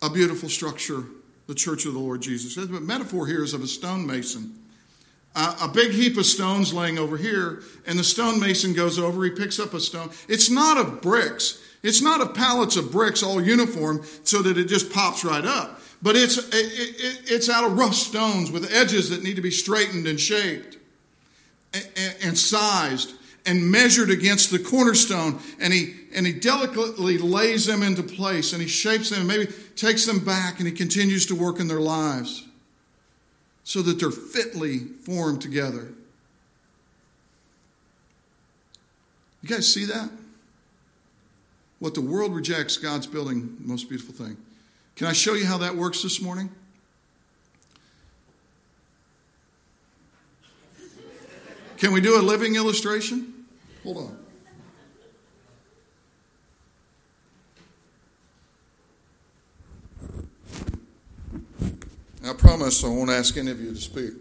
a 0.00 0.08
beautiful 0.08 0.48
structure, 0.48 1.04
the 1.46 1.54
church 1.54 1.86
of 1.86 1.94
the 1.94 1.98
Lord 1.98 2.22
Jesus. 2.22 2.54
The 2.54 2.66
metaphor 2.80 3.26
here 3.26 3.42
is 3.42 3.52
of 3.52 3.62
a 3.62 3.66
stonemason. 3.66 4.59
A 5.36 5.68
big 5.72 5.92
heap 5.92 6.16
of 6.16 6.26
stones 6.26 6.74
laying 6.74 6.98
over 6.98 7.16
here, 7.16 7.62
and 7.86 7.98
the 7.98 8.04
stonemason 8.04 8.72
goes 8.72 8.98
over, 8.98 9.24
he 9.24 9.30
picks 9.30 9.60
up 9.60 9.74
a 9.74 9.80
stone. 9.80 10.10
It's 10.28 10.50
not 10.50 10.76
of 10.76 11.00
bricks. 11.00 11.62
It's 11.82 12.02
not 12.02 12.20
of 12.20 12.34
pallets 12.34 12.76
of 12.76 12.90
bricks 12.90 13.22
all 13.22 13.40
uniform 13.40 14.02
so 14.24 14.42
that 14.42 14.58
it 14.58 14.64
just 14.64 14.92
pops 14.92 15.24
right 15.24 15.44
up 15.44 15.80
but 16.02 16.16
it's, 16.16 16.38
it, 16.38 16.54
it, 16.54 17.30
it's 17.30 17.48
out 17.48 17.64
of 17.64 17.78
rough 17.78 17.94
stones 17.94 18.50
with 18.50 18.72
edges 18.72 19.10
that 19.10 19.22
need 19.22 19.36
to 19.36 19.42
be 19.42 19.50
straightened 19.50 20.06
and 20.06 20.18
shaped 20.18 20.78
and, 21.74 21.86
and, 21.96 22.16
and 22.22 22.38
sized 22.38 23.14
and 23.46 23.70
measured 23.70 24.10
against 24.10 24.50
the 24.50 24.58
cornerstone. 24.58 25.38
And 25.60 25.72
he, 25.72 25.94
and 26.14 26.26
he 26.26 26.32
delicately 26.32 27.18
lays 27.18 27.66
them 27.66 27.82
into 27.82 28.02
place 28.02 28.52
and 28.52 28.62
he 28.62 28.68
shapes 28.68 29.10
them 29.10 29.20
and 29.20 29.28
maybe 29.28 29.52
takes 29.76 30.06
them 30.06 30.24
back 30.24 30.58
and 30.58 30.66
he 30.66 30.72
continues 30.72 31.26
to 31.26 31.34
work 31.34 31.60
in 31.60 31.68
their 31.68 31.80
lives 31.80 32.46
so 33.64 33.82
that 33.82 34.00
they're 34.00 34.10
fitly 34.10 34.78
formed 34.78 35.40
together. 35.40 35.92
You 39.42 39.48
guys 39.48 39.72
see 39.72 39.84
that? 39.86 40.10
What 41.78 41.94
the 41.94 42.00
world 42.00 42.34
rejects, 42.34 42.76
God's 42.76 43.06
building, 43.06 43.56
most 43.60 43.88
beautiful 43.88 44.14
thing. 44.14 44.36
Can 44.96 45.06
I 45.06 45.12
show 45.12 45.34
you 45.34 45.46
how 45.46 45.58
that 45.58 45.74
works 45.76 46.02
this 46.02 46.20
morning? 46.20 46.50
Can 51.78 51.92
we 51.92 52.02
do 52.02 52.20
a 52.20 52.22
living 52.22 52.56
illustration? 52.56 53.46
Hold 53.82 53.96
on. 53.96 54.19
I 62.30 62.32
promise 62.32 62.84
I 62.84 62.86
won't 62.86 63.10
ask 63.10 63.36
any 63.36 63.50
of 63.50 63.60
you 63.60 63.74
to 63.74 63.80
speak. 63.80 64.12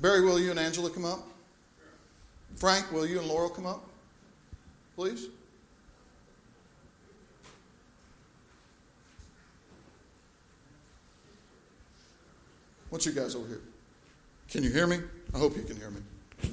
Barry, 0.00 0.24
will 0.24 0.40
you 0.40 0.50
and 0.50 0.58
Angela 0.58 0.88
come 0.88 1.04
up? 1.04 1.20
Frank, 2.54 2.90
will 2.90 3.04
you 3.04 3.18
and 3.18 3.28
Laurel 3.28 3.50
come 3.50 3.66
up? 3.66 3.86
Please? 4.94 5.26
What's 12.88 13.04
you 13.04 13.12
guys 13.12 13.34
over 13.34 13.46
here? 13.48 13.60
Can 14.48 14.62
you 14.62 14.70
hear 14.70 14.86
me? 14.86 15.00
I 15.34 15.38
hope 15.38 15.58
you 15.58 15.62
can 15.62 15.76
hear 15.76 15.90
me. 15.90 16.00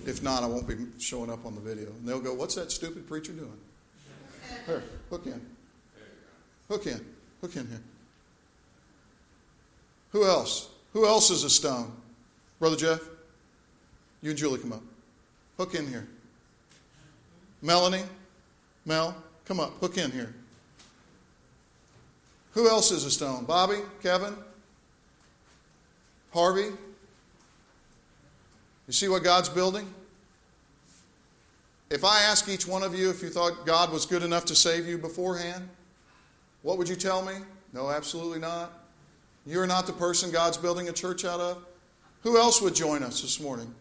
If 0.06 0.22
not, 0.22 0.44
I 0.44 0.48
won't 0.48 0.68
be 0.68 0.76
showing 1.00 1.30
up 1.30 1.46
on 1.46 1.56
the 1.56 1.62
video. 1.62 1.88
And 1.92 2.06
they'll 2.06 2.20
go, 2.20 2.34
What's 2.34 2.56
that 2.56 2.74
stupid 2.74 3.08
preacher 3.08 3.32
doing? 3.32 3.58
Here, 4.66 4.84
hook 5.10 5.28
in. 5.28 5.42
Hook 6.68 6.88
in. 6.88 7.06
Hook 7.40 7.56
in 7.56 7.68
here. 7.70 7.82
Who 10.14 10.26
else? 10.26 10.70
Who 10.94 11.06
else 11.06 11.30
is 11.30 11.44
a 11.44 11.50
stone? 11.50 11.92
Brother 12.60 12.78
Jeff? 12.78 13.02
You 14.22 14.30
and 14.30 14.40
Julie 14.40 14.60
come 14.60 14.72
up. 14.72 14.84
Hook 15.58 15.76
in 15.76 15.88
here. 15.88 16.08
Melanie? 17.62 18.04
Mel? 18.86 19.16
Come 19.46 19.60
up. 19.60 19.74
Hook 19.80 19.98
in 19.98 20.12
here. 20.12 20.34
Who 22.54 22.70
else 22.70 22.92
is 22.92 23.04
a 23.04 23.12
stone? 23.12 23.44
Bobby? 23.44 23.80
Kevin? 24.02 24.36
Harvey, 26.34 26.72
you 28.88 28.94
see 28.94 29.08
what 29.08 29.24
God's 29.24 29.50
building? 29.50 29.88
If 31.92 32.04
I 32.04 32.22
ask 32.24 32.50
each 32.50 32.68
one 32.68 32.82
of 32.82 32.96
you 32.96 33.12
if 33.12 33.22
you 33.22 33.30
thought 33.30 33.68
God 33.68 33.92
was 33.92 34.08
good 34.08 34.24
enough 34.24 34.46
to 34.46 34.56
save 34.56 34.88
you 34.88 34.98
beforehand, 34.98 35.70
what 36.64 36.80
would 36.80 36.90
you 36.90 36.96
tell 36.96 37.24
me? 37.24 37.34
No, 37.72 37.90
absolutely 37.90 38.40
not. 38.40 38.83
You're 39.46 39.68
not 39.68 39.88
the 39.88 39.94
person 39.94 40.32
God's 40.32 40.58
building 40.58 40.90
a 40.90 40.94
church 40.94 41.26
out 41.26 41.40
of. 41.40 41.66
Who 42.22 42.38
else 42.38 42.62
would 42.62 42.74
join 42.74 43.04
us 43.04 43.22
this 43.22 43.40
morning? 43.40 43.74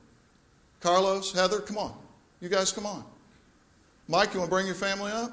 Carlos, 0.80 1.32
Heather, 1.32 1.60
come 1.60 1.78
on. 1.78 1.94
You 2.40 2.48
guys 2.48 2.72
come 2.72 2.86
on. 2.86 3.04
Mike, 4.08 4.34
you 4.34 4.40
want 4.40 4.50
to 4.50 4.54
bring 4.54 4.66
your 4.66 4.74
family 4.74 5.12
up? 5.12 5.32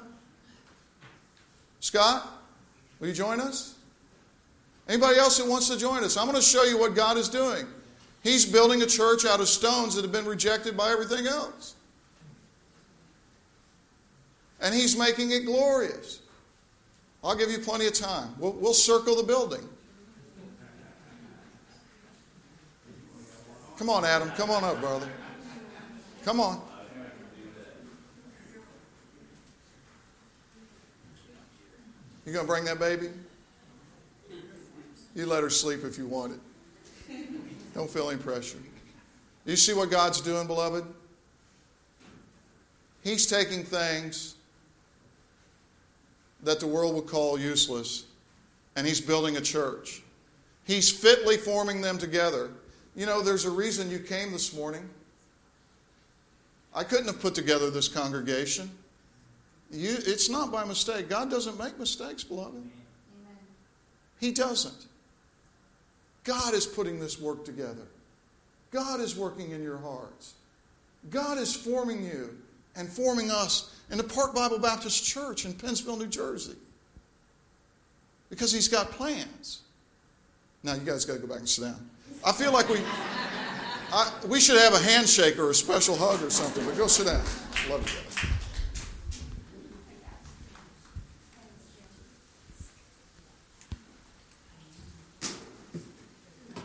Scott, 1.80 2.28
will 3.00 3.08
you 3.08 3.14
join 3.14 3.40
us? 3.40 3.74
Anybody 4.88 5.18
else 5.18 5.38
that 5.38 5.46
wants 5.48 5.68
to 5.68 5.78
join 5.78 6.04
us? 6.04 6.16
I'm 6.16 6.26
going 6.26 6.36
to 6.36 6.42
show 6.42 6.62
you 6.64 6.78
what 6.78 6.94
God 6.94 7.16
is 7.16 7.28
doing. 7.28 7.66
He's 8.22 8.44
building 8.44 8.82
a 8.82 8.86
church 8.86 9.24
out 9.24 9.40
of 9.40 9.48
stones 9.48 9.94
that 9.94 10.02
have 10.02 10.12
been 10.12 10.26
rejected 10.26 10.76
by 10.76 10.90
everything 10.90 11.26
else. 11.26 11.74
And 14.60 14.74
He's 14.74 14.96
making 14.96 15.30
it 15.32 15.46
glorious. 15.46 16.20
I'll 17.24 17.36
give 17.36 17.50
you 17.50 17.58
plenty 17.58 17.86
of 17.86 17.94
time. 17.94 18.34
We'll, 18.38 18.52
we'll 18.52 18.74
circle 18.74 19.16
the 19.16 19.22
building. 19.22 19.66
Come 23.80 23.88
on, 23.88 24.04
Adam. 24.04 24.30
Come 24.32 24.50
on 24.50 24.62
up, 24.62 24.78
brother. 24.78 25.08
Come 26.22 26.38
on. 26.38 26.60
You 32.26 32.32
going 32.34 32.44
to 32.44 32.52
bring 32.52 32.66
that 32.66 32.78
baby? 32.78 33.08
You 35.16 35.24
let 35.24 35.42
her 35.42 35.48
sleep 35.48 35.82
if 35.84 35.96
you 35.96 36.06
want 36.06 36.34
it. 36.34 37.26
Don't 37.72 37.88
feel 37.88 38.10
any 38.10 38.20
pressure. 38.20 38.58
You 39.46 39.56
see 39.56 39.72
what 39.72 39.90
God's 39.90 40.20
doing, 40.20 40.46
beloved? 40.46 40.84
He's 43.02 43.26
taking 43.26 43.64
things 43.64 44.34
that 46.42 46.60
the 46.60 46.66
world 46.66 46.96
would 46.96 47.06
call 47.06 47.40
useless, 47.40 48.04
and 48.76 48.86
He's 48.86 49.00
building 49.00 49.38
a 49.38 49.40
church. 49.40 50.02
He's 50.64 50.90
fitly 50.90 51.38
forming 51.38 51.80
them 51.80 51.96
together. 51.96 52.50
You 52.96 53.06
know, 53.06 53.22
there's 53.22 53.44
a 53.44 53.50
reason 53.50 53.90
you 53.90 53.98
came 53.98 54.32
this 54.32 54.54
morning. 54.54 54.88
I 56.74 56.84
couldn't 56.84 57.06
have 57.06 57.20
put 57.20 57.34
together 57.34 57.70
this 57.70 57.88
congregation. 57.88 58.70
You, 59.70 59.96
it's 59.98 60.28
not 60.28 60.50
by 60.50 60.64
mistake. 60.64 61.08
God 61.08 61.30
doesn't 61.30 61.58
make 61.58 61.78
mistakes, 61.78 62.24
beloved. 62.24 62.54
Amen. 62.56 62.70
He 64.18 64.32
doesn't. 64.32 64.86
God 66.24 66.54
is 66.54 66.66
putting 66.66 67.00
this 67.00 67.20
work 67.20 67.44
together. 67.44 67.86
God 68.70 69.00
is 69.00 69.16
working 69.16 69.50
in 69.50 69.62
your 69.62 69.78
hearts. 69.78 70.34
God 71.08 71.38
is 71.38 71.54
forming 71.54 72.04
you 72.04 72.36
and 72.76 72.88
forming 72.88 73.30
us 73.30 73.76
in 73.90 73.98
the 73.98 74.04
Park 74.04 74.34
Bible 74.34 74.58
Baptist 74.58 75.04
Church 75.04 75.44
in 75.44 75.54
Pennsville, 75.54 75.96
New 75.96 76.06
Jersey. 76.06 76.56
Because 78.28 78.52
He's 78.52 78.68
got 78.68 78.90
plans. 78.90 79.62
Now, 80.62 80.74
you 80.74 80.80
guys 80.80 81.04
got 81.04 81.14
to 81.14 81.18
go 81.20 81.26
back 81.26 81.38
and 81.38 81.48
sit 81.48 81.62
down. 81.62 81.90
I 82.24 82.32
feel 82.32 82.52
like 82.52 82.68
we, 82.68 82.80
I, 83.92 84.12
we 84.28 84.40
should 84.40 84.60
have 84.60 84.74
a 84.74 84.78
handshake 84.78 85.38
or 85.38 85.50
a 85.50 85.54
special 85.54 85.96
hug 85.96 86.22
or 86.22 86.30
something, 86.30 86.64
but 86.66 86.76
go 86.76 86.86
sit 86.86 87.06
down. 87.06 87.22
Love 87.68 87.80
you 87.80 87.96
guys. 87.96 88.30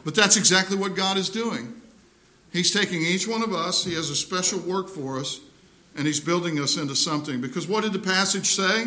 But 0.03 0.13
that's 0.13 0.37
exactly 0.37 0.77
what 0.77 0.95
God 0.95 1.17
is 1.17 1.29
doing. 1.29 1.73
He's 2.53 2.71
taking 2.71 3.01
each 3.01 3.27
one 3.27 3.41
of 3.41 3.53
us, 3.53 3.83
He 3.83 3.95
has 3.95 4.09
a 4.09 4.15
special 4.15 4.59
work 4.59 4.87
for 4.87 5.19
us, 5.19 5.39
and 5.97 6.05
He's 6.05 6.19
building 6.19 6.59
us 6.59 6.77
into 6.77 6.95
something. 6.95 7.41
Because 7.41 7.67
what 7.67 7.83
did 7.83 7.93
the 7.93 7.99
passage 7.99 8.49
say? 8.49 8.85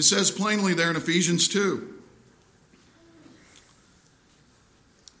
It 0.00 0.04
says 0.04 0.30
plainly 0.30 0.72
there 0.72 0.88
in 0.88 0.96
Ephesians 0.96 1.46
2. 1.46 1.94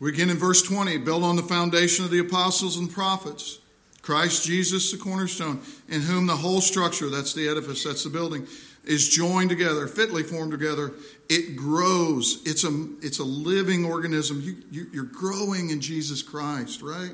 We 0.00 0.10
begin 0.10 0.30
in 0.30 0.38
verse 0.38 0.62
20 0.62 0.96
build 0.96 1.22
on 1.22 1.36
the 1.36 1.42
foundation 1.42 2.06
of 2.06 2.10
the 2.10 2.20
apostles 2.20 2.78
and 2.78 2.90
prophets, 2.90 3.58
Christ 4.00 4.46
Jesus, 4.46 4.90
the 4.90 4.96
cornerstone, 4.96 5.60
in 5.90 6.00
whom 6.00 6.26
the 6.26 6.36
whole 6.36 6.62
structure, 6.62 7.10
that's 7.10 7.34
the 7.34 7.46
edifice, 7.46 7.84
that's 7.84 8.04
the 8.04 8.08
building, 8.08 8.46
is 8.82 9.06
joined 9.10 9.50
together, 9.50 9.86
fitly 9.86 10.22
formed 10.22 10.52
together. 10.52 10.92
It 11.28 11.56
grows. 11.56 12.40
It's 12.46 12.64
a, 12.64 12.86
it's 13.02 13.18
a 13.18 13.24
living 13.24 13.84
organism. 13.84 14.40
You, 14.40 14.56
you, 14.70 14.86
you're 14.94 15.04
growing 15.04 15.68
in 15.68 15.82
Jesus 15.82 16.22
Christ, 16.22 16.80
right? 16.80 17.12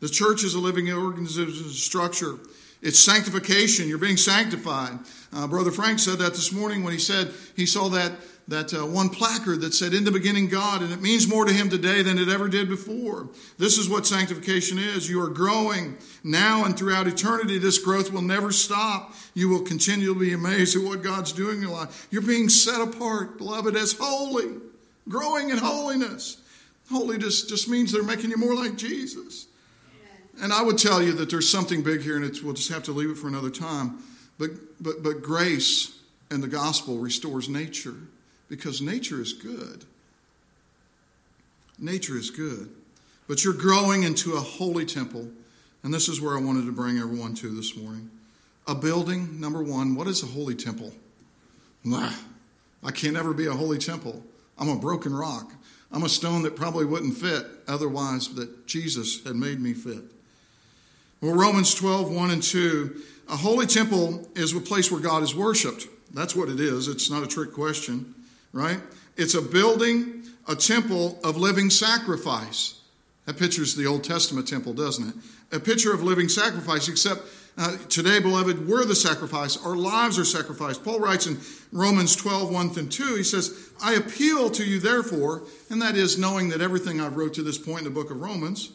The 0.00 0.10
church 0.10 0.44
is 0.44 0.52
a 0.52 0.60
living 0.60 0.92
organism, 0.92 1.50
structure. 1.70 2.34
It's 2.82 2.98
sanctification. 2.98 3.88
You're 3.88 3.98
being 3.98 4.16
sanctified. 4.16 4.98
Uh, 5.32 5.46
Brother 5.46 5.70
Frank 5.70 5.98
said 5.98 6.18
that 6.18 6.34
this 6.34 6.52
morning 6.52 6.84
when 6.84 6.92
he 6.92 6.98
said 6.98 7.32
he 7.56 7.66
saw 7.66 7.88
that 7.90 8.12
that 8.48 8.72
uh, 8.72 8.86
one 8.86 9.08
placard 9.08 9.60
that 9.62 9.74
said, 9.74 9.92
In 9.92 10.04
the 10.04 10.10
beginning, 10.10 10.48
God, 10.48 10.82
and 10.82 10.92
it 10.92 11.00
means 11.00 11.26
more 11.26 11.44
to 11.44 11.52
him 11.52 11.68
today 11.68 12.02
than 12.02 12.18
it 12.18 12.28
ever 12.28 12.48
did 12.48 12.68
before. 12.68 13.28
This 13.58 13.76
is 13.76 13.88
what 13.88 14.06
sanctification 14.06 14.78
is. 14.78 15.08
You 15.08 15.20
are 15.22 15.28
growing 15.28 15.96
now 16.22 16.64
and 16.64 16.78
throughout 16.78 17.08
eternity. 17.08 17.58
This 17.58 17.78
growth 17.78 18.12
will 18.12 18.22
never 18.22 18.52
stop. 18.52 19.14
You 19.34 19.48
will 19.48 19.62
continually 19.62 20.26
be 20.26 20.32
amazed 20.32 20.76
at 20.76 20.84
what 20.84 21.02
God's 21.02 21.32
doing 21.32 21.56
in 21.56 21.62
your 21.62 21.72
life. 21.72 22.06
You're 22.10 22.22
being 22.22 22.48
set 22.48 22.80
apart, 22.80 23.38
beloved, 23.38 23.74
as 23.74 23.96
holy, 23.98 24.60
growing 25.08 25.50
in 25.50 25.58
holiness. 25.58 26.40
Holiness 26.90 27.44
just 27.44 27.68
means 27.68 27.90
they're 27.90 28.04
making 28.04 28.30
you 28.30 28.36
more 28.36 28.54
like 28.54 28.76
Jesus. 28.76 29.48
And 30.40 30.52
I 30.52 30.62
would 30.62 30.78
tell 30.78 31.02
you 31.02 31.12
that 31.14 31.30
there's 31.30 31.48
something 31.48 31.82
big 31.82 32.02
here, 32.02 32.16
and 32.16 32.38
we'll 32.42 32.54
just 32.54 32.70
have 32.70 32.82
to 32.84 32.92
leave 32.92 33.10
it 33.10 33.16
for 33.16 33.28
another 33.28 33.50
time. 33.50 34.02
But, 34.38 34.50
but, 34.80 35.02
but 35.02 35.22
grace 35.22 35.98
and 36.30 36.42
the 36.42 36.48
gospel 36.48 36.98
restores 36.98 37.48
nature 37.48 37.94
because 38.48 38.82
nature 38.82 39.20
is 39.20 39.32
good. 39.32 39.84
Nature 41.78 42.16
is 42.16 42.30
good. 42.30 42.70
But 43.28 43.44
you're 43.44 43.54
growing 43.54 44.02
into 44.02 44.34
a 44.34 44.40
holy 44.40 44.86
temple, 44.86 45.28
and 45.82 45.92
this 45.92 46.08
is 46.08 46.20
where 46.20 46.36
I 46.36 46.40
wanted 46.40 46.66
to 46.66 46.72
bring 46.72 46.98
everyone 46.98 47.34
to 47.36 47.48
this 47.48 47.76
morning. 47.76 48.10
A 48.68 48.74
building, 48.74 49.40
number 49.40 49.62
one, 49.62 49.94
what 49.94 50.06
is 50.06 50.22
a 50.22 50.26
holy 50.26 50.54
temple? 50.54 50.92
Nah, 51.84 52.12
I 52.82 52.90
can't 52.90 53.16
ever 53.16 53.32
be 53.32 53.46
a 53.46 53.52
holy 53.52 53.78
temple. 53.78 54.22
I'm 54.58 54.68
a 54.68 54.76
broken 54.76 55.14
rock. 55.14 55.52
I'm 55.92 56.02
a 56.02 56.08
stone 56.08 56.42
that 56.42 56.56
probably 56.56 56.84
wouldn't 56.84 57.16
fit 57.16 57.46
otherwise 57.68 58.28
that 58.34 58.66
Jesus 58.66 59.24
had 59.24 59.36
made 59.36 59.60
me 59.60 59.72
fit. 59.72 60.02
Well, 61.20 61.34
Romans 61.34 61.74
12, 61.74 62.10
1 62.10 62.30
and 62.30 62.42
2, 62.42 63.02
a 63.28 63.36
holy 63.36 63.66
temple 63.66 64.28
is 64.34 64.54
a 64.54 64.60
place 64.60 64.90
where 64.90 65.00
God 65.00 65.22
is 65.22 65.34
worshiped. 65.34 65.86
That's 66.14 66.36
what 66.36 66.48
it 66.48 66.60
is. 66.60 66.88
It's 66.88 67.10
not 67.10 67.22
a 67.22 67.26
trick 67.26 67.52
question 67.52 68.14
right? 68.56 68.80
It's 69.16 69.34
a 69.34 69.42
building, 69.42 70.24
a 70.48 70.56
temple 70.56 71.20
of 71.22 71.36
living 71.36 71.70
sacrifice. 71.70 72.80
That 73.26 73.38
pictures 73.38 73.74
the 73.74 73.86
Old 73.86 74.02
Testament 74.02 74.48
temple, 74.48 74.72
doesn't 74.72 75.08
it? 75.08 75.14
A 75.56 75.60
picture 75.60 75.92
of 75.92 76.02
living 76.02 76.28
sacrifice, 76.28 76.88
except 76.88 77.22
uh, 77.58 77.76
today, 77.88 78.20
beloved, 78.20 78.66
we're 78.68 78.84
the 78.84 78.94
sacrifice. 78.94 79.56
Our 79.64 79.76
lives 79.76 80.18
are 80.18 80.24
sacrificed. 80.24 80.84
Paul 80.84 81.00
writes 81.00 81.26
in 81.26 81.38
Romans 81.72 82.14
12, 82.16 82.52
1 82.52 82.78
and 82.78 82.90
2, 82.90 83.16
he 83.16 83.24
says, 83.24 83.70
I 83.82 83.94
appeal 83.94 84.50
to 84.50 84.64
you, 84.64 84.78
therefore, 84.80 85.42
and 85.70 85.82
that 85.82 85.96
is 85.96 86.18
knowing 86.18 86.48
that 86.50 86.60
everything 86.60 87.00
I've 87.00 87.16
wrote 87.16 87.34
to 87.34 87.42
this 87.42 87.58
point 87.58 87.80
in 87.80 87.84
the 87.84 87.90
book 87.90 88.10
of 88.10 88.20
Romans, 88.20 88.70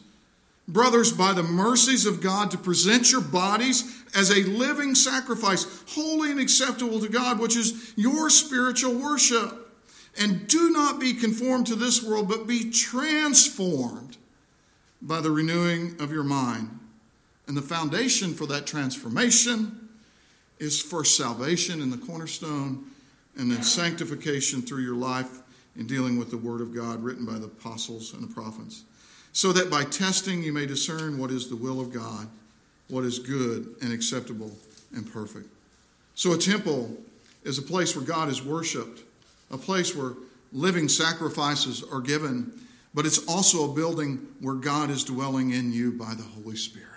brothers, 0.68 1.12
by 1.12 1.32
the 1.32 1.42
mercies 1.42 2.06
of 2.06 2.20
God, 2.20 2.50
to 2.50 2.58
present 2.58 3.10
your 3.10 3.20
bodies 3.20 4.02
as 4.14 4.30
a 4.30 4.44
living 4.44 4.94
sacrifice, 4.94 5.82
holy 5.88 6.30
and 6.30 6.40
acceptable 6.40 7.00
to 7.00 7.08
God, 7.08 7.38
which 7.38 7.56
is 7.56 7.92
your 7.96 8.30
spiritual 8.30 8.94
worship. 8.94 9.58
And 10.18 10.46
do 10.46 10.70
not 10.70 11.00
be 11.00 11.14
conformed 11.14 11.66
to 11.68 11.74
this 11.74 12.02
world, 12.02 12.28
but 12.28 12.46
be 12.46 12.70
transformed 12.70 14.18
by 15.00 15.20
the 15.20 15.30
renewing 15.30 15.96
of 16.00 16.12
your 16.12 16.24
mind. 16.24 16.78
And 17.46 17.56
the 17.56 17.62
foundation 17.62 18.34
for 18.34 18.46
that 18.46 18.66
transformation 18.66 19.88
is 20.58 20.80
first 20.80 21.16
salvation 21.16 21.82
in 21.82 21.90
the 21.90 21.96
cornerstone, 21.96 22.84
and 23.36 23.50
then 23.50 23.62
sanctification 23.62 24.62
through 24.62 24.82
your 24.82 24.94
life 24.94 25.40
in 25.76 25.86
dealing 25.86 26.18
with 26.18 26.30
the 26.30 26.36
Word 26.36 26.60
of 26.60 26.74
God 26.74 27.02
written 27.02 27.24
by 27.24 27.38
the 27.38 27.46
apostles 27.46 28.12
and 28.12 28.22
the 28.22 28.32
prophets. 28.32 28.84
So 29.32 29.52
that 29.52 29.70
by 29.70 29.84
testing 29.84 30.42
you 30.42 30.52
may 30.52 30.66
discern 30.66 31.18
what 31.18 31.30
is 31.30 31.48
the 31.48 31.56
will 31.56 31.80
of 31.80 31.92
God, 31.92 32.28
what 32.88 33.04
is 33.04 33.18
good 33.18 33.74
and 33.80 33.92
acceptable 33.92 34.52
and 34.94 35.10
perfect. 35.10 35.46
So 36.14 36.32
a 36.32 36.38
temple 36.38 36.96
is 37.42 37.58
a 37.58 37.62
place 37.62 37.96
where 37.96 38.04
God 38.04 38.28
is 38.28 38.42
worshiped 38.42 39.02
a 39.52 39.58
place 39.58 39.94
where 39.94 40.14
living 40.52 40.88
sacrifices 40.88 41.84
are 41.92 42.00
given, 42.00 42.52
but 42.94 43.06
it's 43.06 43.26
also 43.28 43.70
a 43.70 43.74
building 43.74 44.26
where 44.40 44.54
God 44.54 44.90
is 44.90 45.04
dwelling 45.04 45.50
in 45.50 45.72
you 45.72 45.92
by 45.92 46.14
the 46.14 46.22
Holy 46.22 46.56
Spirit. 46.56 46.88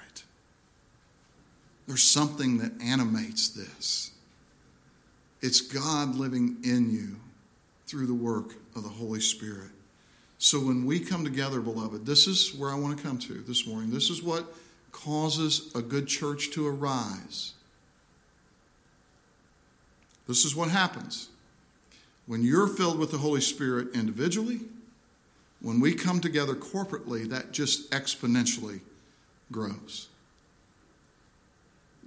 There's 1.85 2.03
something 2.03 2.57
that 2.59 2.71
animates 2.81 3.49
this. 3.49 4.11
It's 5.41 5.61
God 5.61 6.15
living 6.15 6.57
in 6.63 6.89
you 6.89 7.17
through 7.85 8.07
the 8.07 8.13
work 8.13 8.55
of 8.75 8.83
the 8.83 8.89
Holy 8.89 9.19
Spirit. 9.19 9.69
So 10.37 10.59
when 10.59 10.85
we 10.85 10.99
come 10.99 11.23
together, 11.23 11.59
beloved, 11.59 12.05
this 12.05 12.27
is 12.27 12.53
where 12.53 12.69
I 12.69 12.75
want 12.75 12.97
to 12.97 13.03
come 13.03 13.17
to 13.19 13.33
this 13.33 13.65
morning. 13.65 13.91
This 13.91 14.09
is 14.09 14.21
what 14.21 14.45
causes 14.91 15.71
a 15.75 15.81
good 15.81 16.07
church 16.07 16.51
to 16.51 16.67
arise. 16.67 17.53
This 20.27 20.45
is 20.45 20.55
what 20.55 20.69
happens. 20.69 21.29
When 22.27 22.43
you're 22.43 22.67
filled 22.67 22.97
with 22.97 23.11
the 23.11 23.17
Holy 23.17 23.41
Spirit 23.41 23.89
individually, 23.93 24.61
when 25.61 25.79
we 25.79 25.93
come 25.93 26.19
together 26.19 26.53
corporately, 26.53 27.29
that 27.29 27.51
just 27.51 27.91
exponentially 27.91 28.81
grows. 29.51 30.07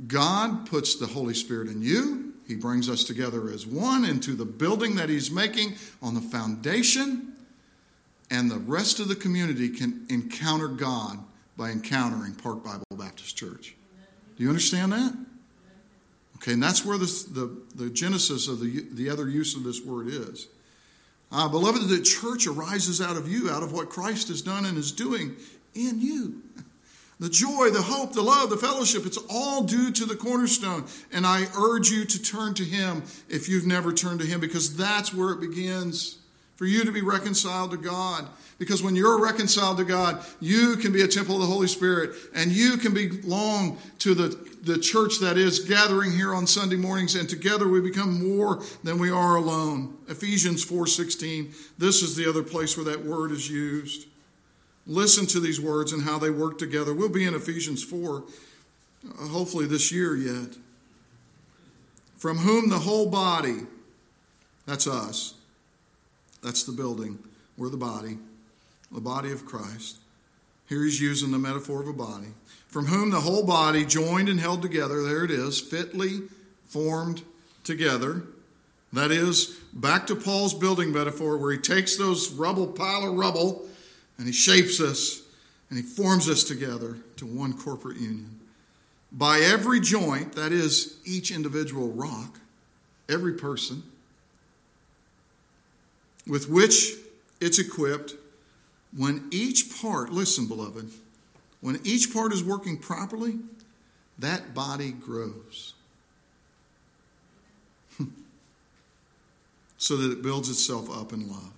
God 0.06 0.66
puts 0.66 0.96
the 0.96 1.06
Holy 1.06 1.34
Spirit 1.34 1.68
in 1.68 1.82
you. 1.82 2.34
He 2.46 2.54
brings 2.54 2.88
us 2.88 3.04
together 3.04 3.50
as 3.50 3.66
one 3.66 4.04
into 4.04 4.34
the 4.34 4.44
building 4.44 4.96
that 4.96 5.08
He's 5.08 5.30
making 5.30 5.74
on 6.00 6.14
the 6.14 6.20
foundation, 6.20 7.34
and 8.30 8.50
the 8.50 8.58
rest 8.58 9.00
of 9.00 9.08
the 9.08 9.16
community 9.16 9.68
can 9.68 10.06
encounter 10.10 10.68
God 10.68 11.18
by 11.56 11.70
encountering 11.70 12.34
Park 12.34 12.64
Bible 12.64 12.84
Baptist 12.96 13.36
Church. 13.36 13.74
Do 14.36 14.42
you 14.42 14.48
understand 14.48 14.92
that? 14.92 15.16
Okay, 16.36 16.52
and 16.52 16.62
that's 16.62 16.84
where 16.84 16.98
this, 16.98 17.24
the, 17.24 17.50
the 17.74 17.90
genesis 17.90 18.46
of 18.46 18.60
the, 18.60 18.86
the 18.92 19.10
other 19.10 19.28
use 19.28 19.56
of 19.56 19.64
this 19.64 19.84
word 19.84 20.06
is. 20.06 20.46
Uh, 21.32 21.48
beloved, 21.48 21.88
the 21.88 22.00
church 22.00 22.46
arises 22.46 23.00
out 23.00 23.16
of 23.16 23.28
you, 23.28 23.50
out 23.50 23.62
of 23.62 23.72
what 23.72 23.90
Christ 23.90 24.28
has 24.28 24.40
done 24.40 24.64
and 24.64 24.78
is 24.78 24.92
doing 24.92 25.34
in 25.74 26.00
you. 26.00 26.42
The 27.20 27.28
joy, 27.28 27.70
the 27.70 27.82
hope, 27.82 28.12
the 28.12 28.22
love, 28.22 28.50
the 28.50 28.56
fellowship, 28.56 29.04
it's 29.04 29.18
all 29.28 29.64
due 29.64 29.90
to 29.90 30.06
the 30.06 30.14
cornerstone. 30.14 30.84
And 31.12 31.26
I 31.26 31.46
urge 31.58 31.90
you 31.90 32.04
to 32.04 32.22
turn 32.22 32.54
to 32.54 32.64
Him 32.64 33.02
if 33.28 33.48
you've 33.48 33.66
never 33.66 33.92
turned 33.92 34.20
to 34.20 34.26
Him, 34.26 34.38
because 34.38 34.76
that's 34.76 35.12
where 35.12 35.32
it 35.32 35.40
begins 35.40 36.18
for 36.58 36.66
you 36.66 36.84
to 36.84 36.90
be 36.90 37.02
reconciled 37.02 37.70
to 37.70 37.76
God. 37.76 38.26
Because 38.58 38.82
when 38.82 38.96
you're 38.96 39.22
reconciled 39.22 39.78
to 39.78 39.84
God, 39.84 40.24
you 40.40 40.76
can 40.76 40.92
be 40.92 41.02
a 41.02 41.06
temple 41.06 41.36
of 41.36 41.42
the 41.42 41.46
Holy 41.46 41.68
Spirit 41.68 42.10
and 42.34 42.50
you 42.50 42.76
can 42.76 42.92
belong 42.92 43.78
to 44.00 44.12
the, 44.12 44.36
the 44.62 44.76
church 44.76 45.20
that 45.20 45.38
is 45.38 45.60
gathering 45.60 46.10
here 46.10 46.34
on 46.34 46.48
Sunday 46.48 46.74
mornings 46.74 47.14
and 47.14 47.28
together 47.28 47.68
we 47.68 47.80
become 47.80 48.36
more 48.36 48.60
than 48.82 48.98
we 48.98 49.08
are 49.08 49.36
alone. 49.36 49.96
Ephesians 50.08 50.64
4:16. 50.64 51.54
This 51.78 52.02
is 52.02 52.16
the 52.16 52.28
other 52.28 52.42
place 52.42 52.76
where 52.76 52.86
that 52.86 53.04
word 53.04 53.30
is 53.30 53.48
used. 53.48 54.08
Listen 54.84 55.26
to 55.26 55.38
these 55.38 55.60
words 55.60 55.92
and 55.92 56.02
how 56.02 56.18
they 56.18 56.30
work 56.30 56.58
together. 56.58 56.92
We'll 56.92 57.08
be 57.08 57.24
in 57.24 57.34
Ephesians 57.34 57.84
4 57.84 58.24
uh, 59.06 59.28
hopefully 59.28 59.66
this 59.66 59.92
year 59.92 60.16
yet. 60.16 60.56
From 62.16 62.38
whom 62.38 62.68
the 62.68 62.80
whole 62.80 63.08
body 63.08 63.60
that's 64.66 64.88
us 64.88 65.37
that's 66.42 66.64
the 66.64 66.72
building. 66.72 67.18
We're 67.56 67.70
the 67.70 67.76
body, 67.76 68.18
the 68.92 69.00
body 69.00 69.32
of 69.32 69.44
Christ. 69.44 69.98
Here 70.68 70.84
he's 70.84 71.00
using 71.00 71.30
the 71.30 71.38
metaphor 71.38 71.80
of 71.80 71.88
a 71.88 71.92
body, 71.92 72.28
from 72.68 72.86
whom 72.86 73.10
the 73.10 73.20
whole 73.20 73.44
body, 73.44 73.84
joined 73.84 74.28
and 74.28 74.38
held 74.38 74.62
together, 74.62 75.02
there 75.02 75.24
it 75.24 75.30
is, 75.30 75.60
fitly 75.60 76.22
formed 76.66 77.22
together. 77.64 78.22
That 78.92 79.10
is, 79.10 79.58
back 79.72 80.06
to 80.06 80.16
Paul's 80.16 80.54
building 80.54 80.92
metaphor, 80.92 81.36
where 81.36 81.52
he 81.52 81.58
takes 81.58 81.96
those 81.96 82.30
rubble, 82.30 82.66
pile 82.66 83.08
of 83.08 83.16
rubble, 83.16 83.66
and 84.18 84.26
he 84.26 84.32
shapes 84.32 84.80
us 84.80 85.22
and 85.70 85.78
he 85.78 85.84
forms 85.84 86.28
us 86.28 86.44
together 86.44 86.96
to 87.16 87.26
one 87.26 87.52
corporate 87.52 87.98
union. 87.98 88.40
By 89.12 89.40
every 89.40 89.80
joint, 89.80 90.34
that 90.34 90.52
is, 90.52 90.98
each 91.04 91.30
individual 91.30 91.88
rock, 91.92 92.38
every 93.08 93.34
person, 93.34 93.82
with 96.28 96.48
which 96.48 96.92
it's 97.40 97.58
equipped, 97.58 98.14
when 98.96 99.28
each 99.30 99.80
part, 99.80 100.10
listen, 100.10 100.46
beloved, 100.46 100.90
when 101.60 101.80
each 101.84 102.12
part 102.12 102.32
is 102.32 102.44
working 102.44 102.76
properly, 102.76 103.38
that 104.18 104.54
body 104.54 104.92
grows. 104.92 105.74
so 109.78 109.96
that 109.96 110.12
it 110.12 110.22
builds 110.22 110.48
itself 110.48 110.90
up 110.90 111.12
in 111.12 111.28
love. 111.28 111.52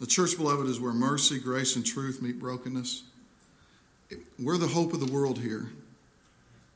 The 0.00 0.06
church, 0.06 0.36
beloved, 0.36 0.68
is 0.68 0.80
where 0.80 0.92
mercy, 0.92 1.38
grace, 1.38 1.76
and 1.76 1.86
truth 1.86 2.20
meet 2.20 2.40
brokenness. 2.40 3.04
We're 4.38 4.58
the 4.58 4.66
hope 4.66 4.92
of 4.92 5.00
the 5.00 5.12
world 5.12 5.38
here. 5.38 5.70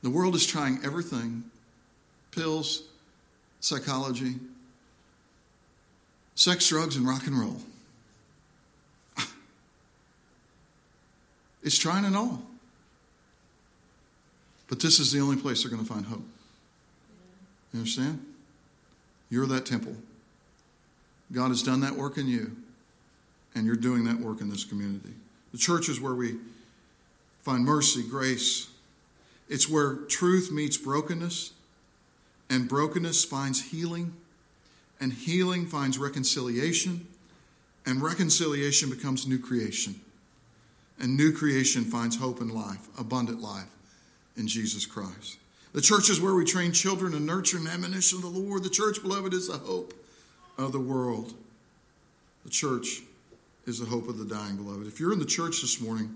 The 0.01 0.09
world 0.09 0.35
is 0.35 0.45
trying 0.45 0.79
everything 0.83 1.43
pills, 2.31 2.83
psychology, 3.59 4.35
sex, 6.37 6.69
drugs, 6.69 6.95
and 6.95 7.05
rock 7.05 7.27
and 7.27 7.37
roll. 7.37 7.57
It's 11.63 11.77
trying 11.77 12.05
it 12.05 12.15
all. 12.15 12.43
But 14.69 14.79
this 14.79 14.99
is 14.99 15.11
the 15.11 15.19
only 15.19 15.35
place 15.35 15.63
they're 15.63 15.71
going 15.71 15.85
to 15.85 15.91
find 15.91 16.05
hope. 16.05 16.23
You 17.73 17.79
understand? 17.79 18.25
You're 19.29 19.47
that 19.47 19.65
temple. 19.65 19.95
God 21.33 21.49
has 21.49 21.61
done 21.61 21.81
that 21.81 21.95
work 21.97 22.17
in 22.17 22.27
you, 22.27 22.55
and 23.53 23.65
you're 23.65 23.75
doing 23.75 24.05
that 24.05 24.19
work 24.19 24.39
in 24.39 24.49
this 24.49 24.63
community. 24.63 25.13
The 25.51 25.57
church 25.57 25.89
is 25.89 25.99
where 25.99 26.15
we 26.15 26.37
find 27.41 27.65
mercy, 27.65 28.03
grace. 28.03 28.69
It's 29.49 29.67
where 29.67 29.95
truth 29.95 30.51
meets 30.51 30.77
brokenness, 30.77 31.51
and 32.49 32.69
brokenness 32.69 33.25
finds 33.25 33.71
healing, 33.71 34.13
and 34.99 35.13
healing 35.13 35.65
finds 35.65 35.97
reconciliation, 35.97 37.07
and 37.85 38.01
reconciliation 38.01 38.89
becomes 38.89 39.27
new 39.27 39.39
creation. 39.39 39.95
And 40.99 41.15
new 41.15 41.31
creation 41.31 41.83
finds 41.83 42.15
hope 42.15 42.41
and 42.41 42.51
life, 42.51 42.87
abundant 42.97 43.41
life 43.41 43.69
in 44.35 44.47
Jesus 44.47 44.85
Christ. 44.85 45.37
The 45.73 45.81
church 45.81 46.09
is 46.09 46.19
where 46.19 46.33
we 46.33 46.43
train 46.43 46.71
children 46.71 47.13
and 47.13 47.25
nurture 47.25 47.57
and 47.57 47.67
admonition 47.67 48.17
of 48.17 48.23
the 48.23 48.39
Lord. 48.39 48.63
The 48.63 48.69
church, 48.69 49.01
beloved, 49.01 49.33
is 49.33 49.47
the 49.47 49.57
hope 49.57 49.93
of 50.57 50.71
the 50.71 50.79
world. 50.79 51.33
The 52.43 52.49
church 52.49 53.01
is 53.67 53.79
the 53.79 53.85
hope 53.85 54.07
of 54.07 54.17
the 54.17 54.25
dying, 54.25 54.55
beloved. 54.55 54.87
If 54.87 54.99
you're 54.99 55.13
in 55.13 55.19
the 55.19 55.25
church 55.25 55.61
this 55.61 55.79
morning, 55.79 56.15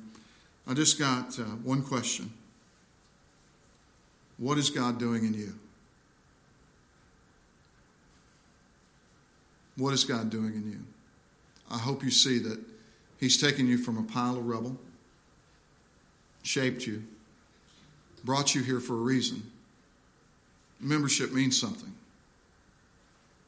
I 0.66 0.74
just 0.74 0.98
got 0.98 1.38
uh, 1.38 1.44
one 1.44 1.84
question 1.84 2.32
What 4.38 4.58
is 4.58 4.70
God 4.70 4.98
doing 4.98 5.26
in 5.26 5.34
you? 5.34 5.54
What 9.78 9.94
is 9.94 10.04
God 10.04 10.30
doing 10.30 10.54
in 10.54 10.72
you? 10.72 10.80
I 11.70 11.78
hope 11.78 12.04
you 12.04 12.12
see 12.12 12.40
that 12.40 12.60
He's 13.20 13.40
taken 13.40 13.68
you 13.68 13.78
from 13.78 13.98
a 13.98 14.04
pile 14.04 14.36
of 14.38 14.48
rubble, 14.48 14.78
shaped 16.44 16.88
you, 16.88 17.04
brought 18.24 18.56
you 18.56 18.64
here 18.64 18.80
for 18.80 18.94
a 18.94 19.02
reason. 19.02 19.44
Membership 20.80 21.32
means 21.32 21.60
something. 21.60 21.94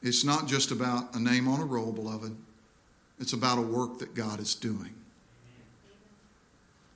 It's 0.02 0.22
not 0.22 0.46
just 0.46 0.70
about 0.70 1.14
a 1.14 1.18
name 1.18 1.48
on 1.48 1.60
a 1.60 1.64
roll, 1.64 1.90
beloved. 1.90 2.36
It's 3.18 3.32
about 3.32 3.58
a 3.58 3.62
work 3.62 3.98
that 3.98 4.14
God 4.14 4.38
is 4.38 4.54
doing. 4.54 4.94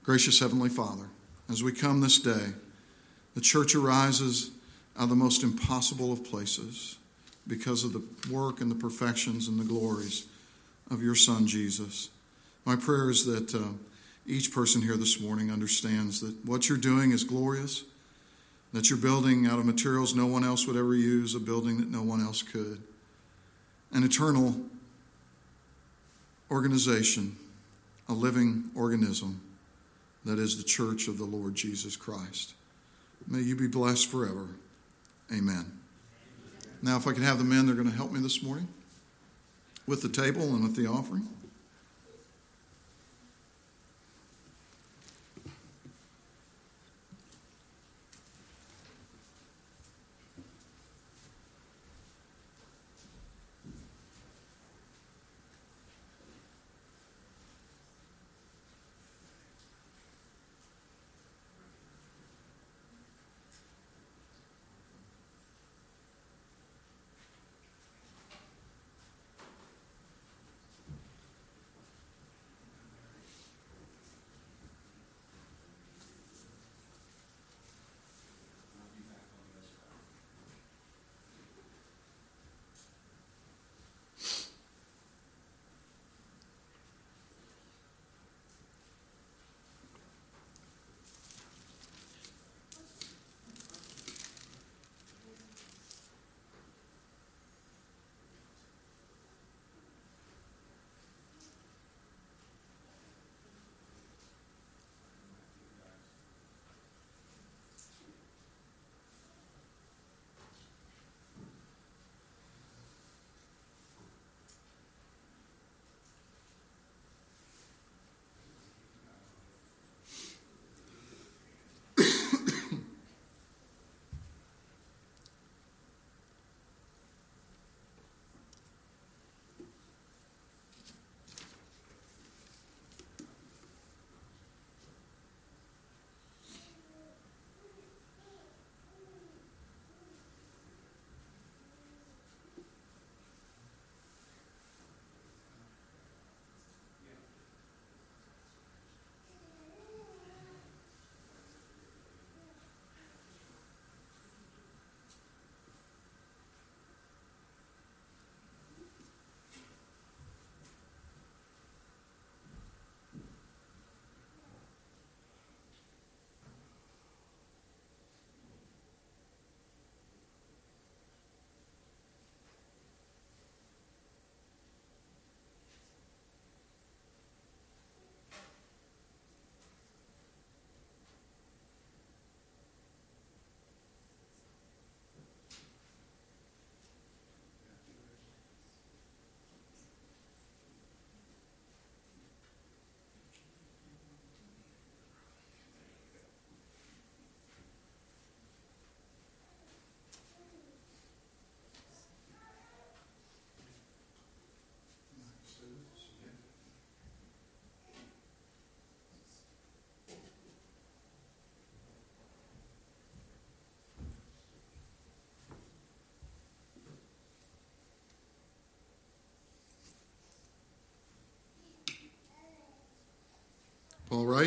Gracious 0.05 0.39
Heavenly 0.39 0.69
Father, 0.69 1.07
as 1.51 1.63
we 1.63 1.73
come 1.73 2.01
this 2.01 2.19
day, 2.19 2.53
the 3.35 3.41
church 3.41 3.75
arises 3.75 4.51
out 4.97 5.05
of 5.05 5.09
the 5.09 5.17
most 5.17 5.43
impossible 5.43 6.13
of 6.13 6.25
places 6.25 6.97
because 7.49 7.83
of 7.83 7.93
the 7.93 8.03
work 8.33 8.61
and 8.61 8.71
the 8.71 8.75
perfections 8.75 9.49
and 9.49 9.59
the 9.59 9.65
glories 9.65 10.27
of 10.91 11.03
your 11.03 11.15
Son, 11.15 11.47
Jesus. 11.47 12.11
My 12.65 12.77
prayer 12.77 13.11
is 13.11 13.25
that 13.25 13.55
uh, 13.55 13.69
each 14.27 14.53
person 14.53 14.83
here 14.83 14.97
this 14.97 15.21
morning 15.21 15.51
understands 15.51 16.21
that 16.21 16.35
what 16.45 16.69
you're 16.69 16.79
doing 16.79 17.11
is 17.11 17.25
glorious, 17.25 17.85
that 18.73 18.91
you're 18.91 18.99
building 18.99 19.47
out 19.47 19.59
of 19.59 19.65
materials 19.65 20.15
no 20.15 20.27
one 20.27 20.45
else 20.45 20.67
would 20.67 20.77
ever 20.77 20.95
use, 20.95 21.35
a 21.35 21.41
building 21.41 21.79
that 21.79 21.91
no 21.91 22.03
one 22.03 22.21
else 22.21 22.43
could, 22.43 22.83
an 23.93 24.05
eternal 24.05 24.55
organization, 26.51 27.37
a 28.09 28.13
living 28.13 28.65
organism 28.75 29.41
that 30.25 30.39
is 30.39 30.59
the 30.59 30.65
church 30.65 31.09
of 31.09 31.17
the 31.17 31.25
Lord 31.25 31.55
Jesus 31.55 31.97
Christ. 31.97 32.53
May 33.27 33.41
you 33.41 33.57
be 33.57 33.67
blessed 33.67 34.09
forever. 34.09 34.49
Amen. 35.33 35.78
Now, 36.83 36.97
if 36.97 37.07
I 37.07 37.13
can 37.13 37.23
have 37.23 37.39
the 37.39 37.45
men, 37.45 37.67
they're 37.67 37.75
going 37.75 37.91
to 37.91 37.97
help 37.97 38.13
me 38.13 38.21
this 38.21 38.43
morning 38.43 38.69
with 39.87 40.03
the 40.03 40.09
table 40.09 40.43
and 40.55 40.63
with 40.63 40.77
the 40.77 40.87
offering. 40.87 41.27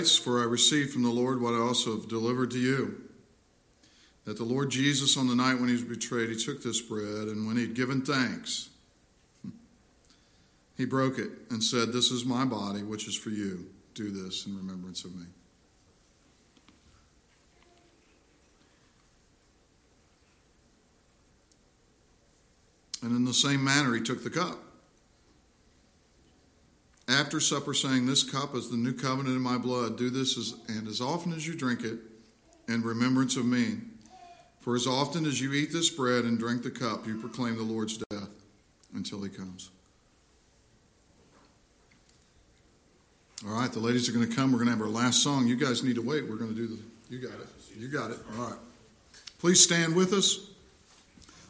Writes, 0.01 0.17
For 0.17 0.41
I 0.41 0.45
received 0.45 0.93
from 0.93 1.03
the 1.03 1.09
Lord 1.09 1.41
what 1.41 1.53
I 1.53 1.57
also 1.57 1.95
have 1.95 2.07
delivered 2.07 2.51
to 2.51 2.59
you. 2.59 3.01
That 4.25 4.37
the 4.37 4.43
Lord 4.43 4.69
Jesus, 4.69 5.17
on 5.17 5.27
the 5.27 5.35
night 5.35 5.55
when 5.55 5.67
he 5.67 5.73
was 5.73 5.83
betrayed, 5.83 6.29
he 6.29 6.35
took 6.35 6.63
this 6.63 6.81
bread, 6.81 7.27
and 7.27 7.45
when 7.45 7.55
he 7.55 7.63
had 7.63 7.75
given 7.75 8.01
thanks, 8.01 8.69
he 10.77 10.85
broke 10.85 11.19
it 11.19 11.29
and 11.49 11.63
said, 11.63 11.91
This 11.91 12.11
is 12.11 12.25
my 12.25 12.45
body, 12.45 12.83
which 12.83 13.07
is 13.07 13.15
for 13.15 13.29
you. 13.29 13.67
Do 13.93 14.09
this 14.09 14.45
in 14.45 14.55
remembrance 14.55 15.03
of 15.05 15.15
me. 15.15 15.25
And 23.03 23.15
in 23.15 23.25
the 23.25 23.33
same 23.33 23.63
manner, 23.63 23.95
he 23.95 24.01
took 24.01 24.23
the 24.23 24.29
cup. 24.29 24.59
After 27.11 27.41
supper, 27.41 27.73
saying, 27.73 28.05
This 28.05 28.23
cup 28.23 28.55
is 28.55 28.69
the 28.69 28.77
new 28.77 28.93
covenant 28.93 29.35
in 29.35 29.41
my 29.41 29.57
blood. 29.57 29.97
Do 29.97 30.09
this 30.09 30.37
as, 30.37 30.53
and 30.69 30.87
as 30.87 31.01
often 31.01 31.33
as 31.33 31.45
you 31.45 31.55
drink 31.55 31.83
it 31.83 31.99
in 32.69 32.81
remembrance 32.83 33.35
of 33.35 33.45
me. 33.45 33.79
For 34.61 34.75
as 34.75 34.87
often 34.87 35.25
as 35.25 35.41
you 35.41 35.51
eat 35.51 35.73
this 35.73 35.89
bread 35.89 36.23
and 36.23 36.39
drink 36.39 36.63
the 36.63 36.71
cup, 36.71 37.05
you 37.05 37.19
proclaim 37.19 37.57
the 37.57 37.63
Lord's 37.63 37.97
death 37.97 38.29
until 38.93 39.21
he 39.23 39.29
comes. 39.29 39.71
All 43.45 43.55
right, 43.55 43.71
the 43.71 43.79
ladies 43.79 44.07
are 44.07 44.13
going 44.13 44.29
to 44.29 44.33
come. 44.33 44.51
We're 44.51 44.59
going 44.59 44.67
to 44.67 44.73
have 44.73 44.81
our 44.81 44.87
last 44.87 45.21
song. 45.21 45.47
You 45.47 45.57
guys 45.57 45.83
need 45.83 45.95
to 45.95 46.01
wait. 46.01 46.29
We're 46.29 46.35
going 46.35 46.55
to 46.55 46.55
do 46.55 46.67
the. 46.67 46.77
You 47.09 47.19
got 47.27 47.39
it. 47.39 47.47
You 47.77 47.87
got 47.89 48.11
it. 48.11 48.19
All 48.37 48.45
right. 48.45 48.59
Please 49.39 49.61
stand 49.61 49.95
with 49.95 50.13
us. 50.13 50.47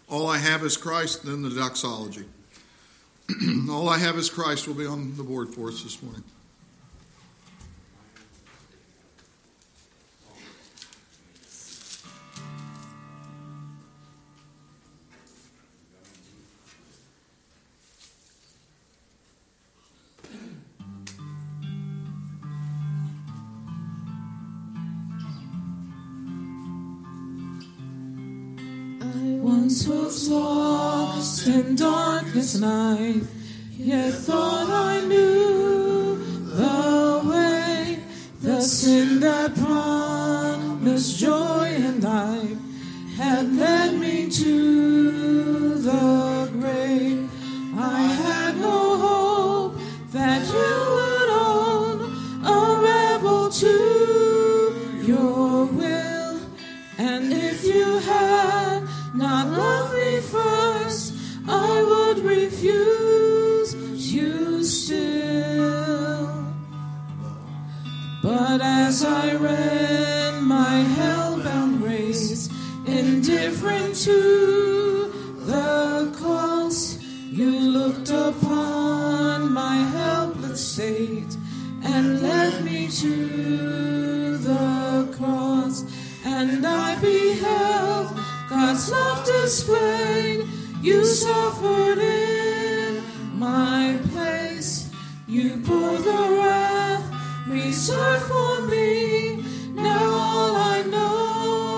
All 0.09 0.28
I 0.28 0.38
have 0.38 0.64
is 0.64 0.76
Christ, 0.76 1.24
then 1.24 1.43
the 1.43 1.49
doxology. 1.49 2.26
All 3.70 3.90
I 3.90 3.98
have 3.98 4.18
is 4.18 4.30
Christ 4.30 4.68
will 4.68 4.76
be 4.76 4.86
on 4.86 5.16
the 5.18 5.24
board 5.24 5.50
for 5.54 5.70
us 5.70 5.84
this 5.84 6.02
morning. 6.02 6.24
Was 29.72 30.28
lost 30.30 31.47
in 31.47 31.76
darkness 31.78 32.59
night, 32.59 33.22
yet 33.72 34.13
thought 34.13 34.69
I 34.69 34.99
knew 35.05 36.17
the 36.43 37.22
way, 37.30 37.99
the 38.41 38.61
sin 38.61 39.22
that 39.22 39.55
promised 39.55 41.17
joy 41.17 41.70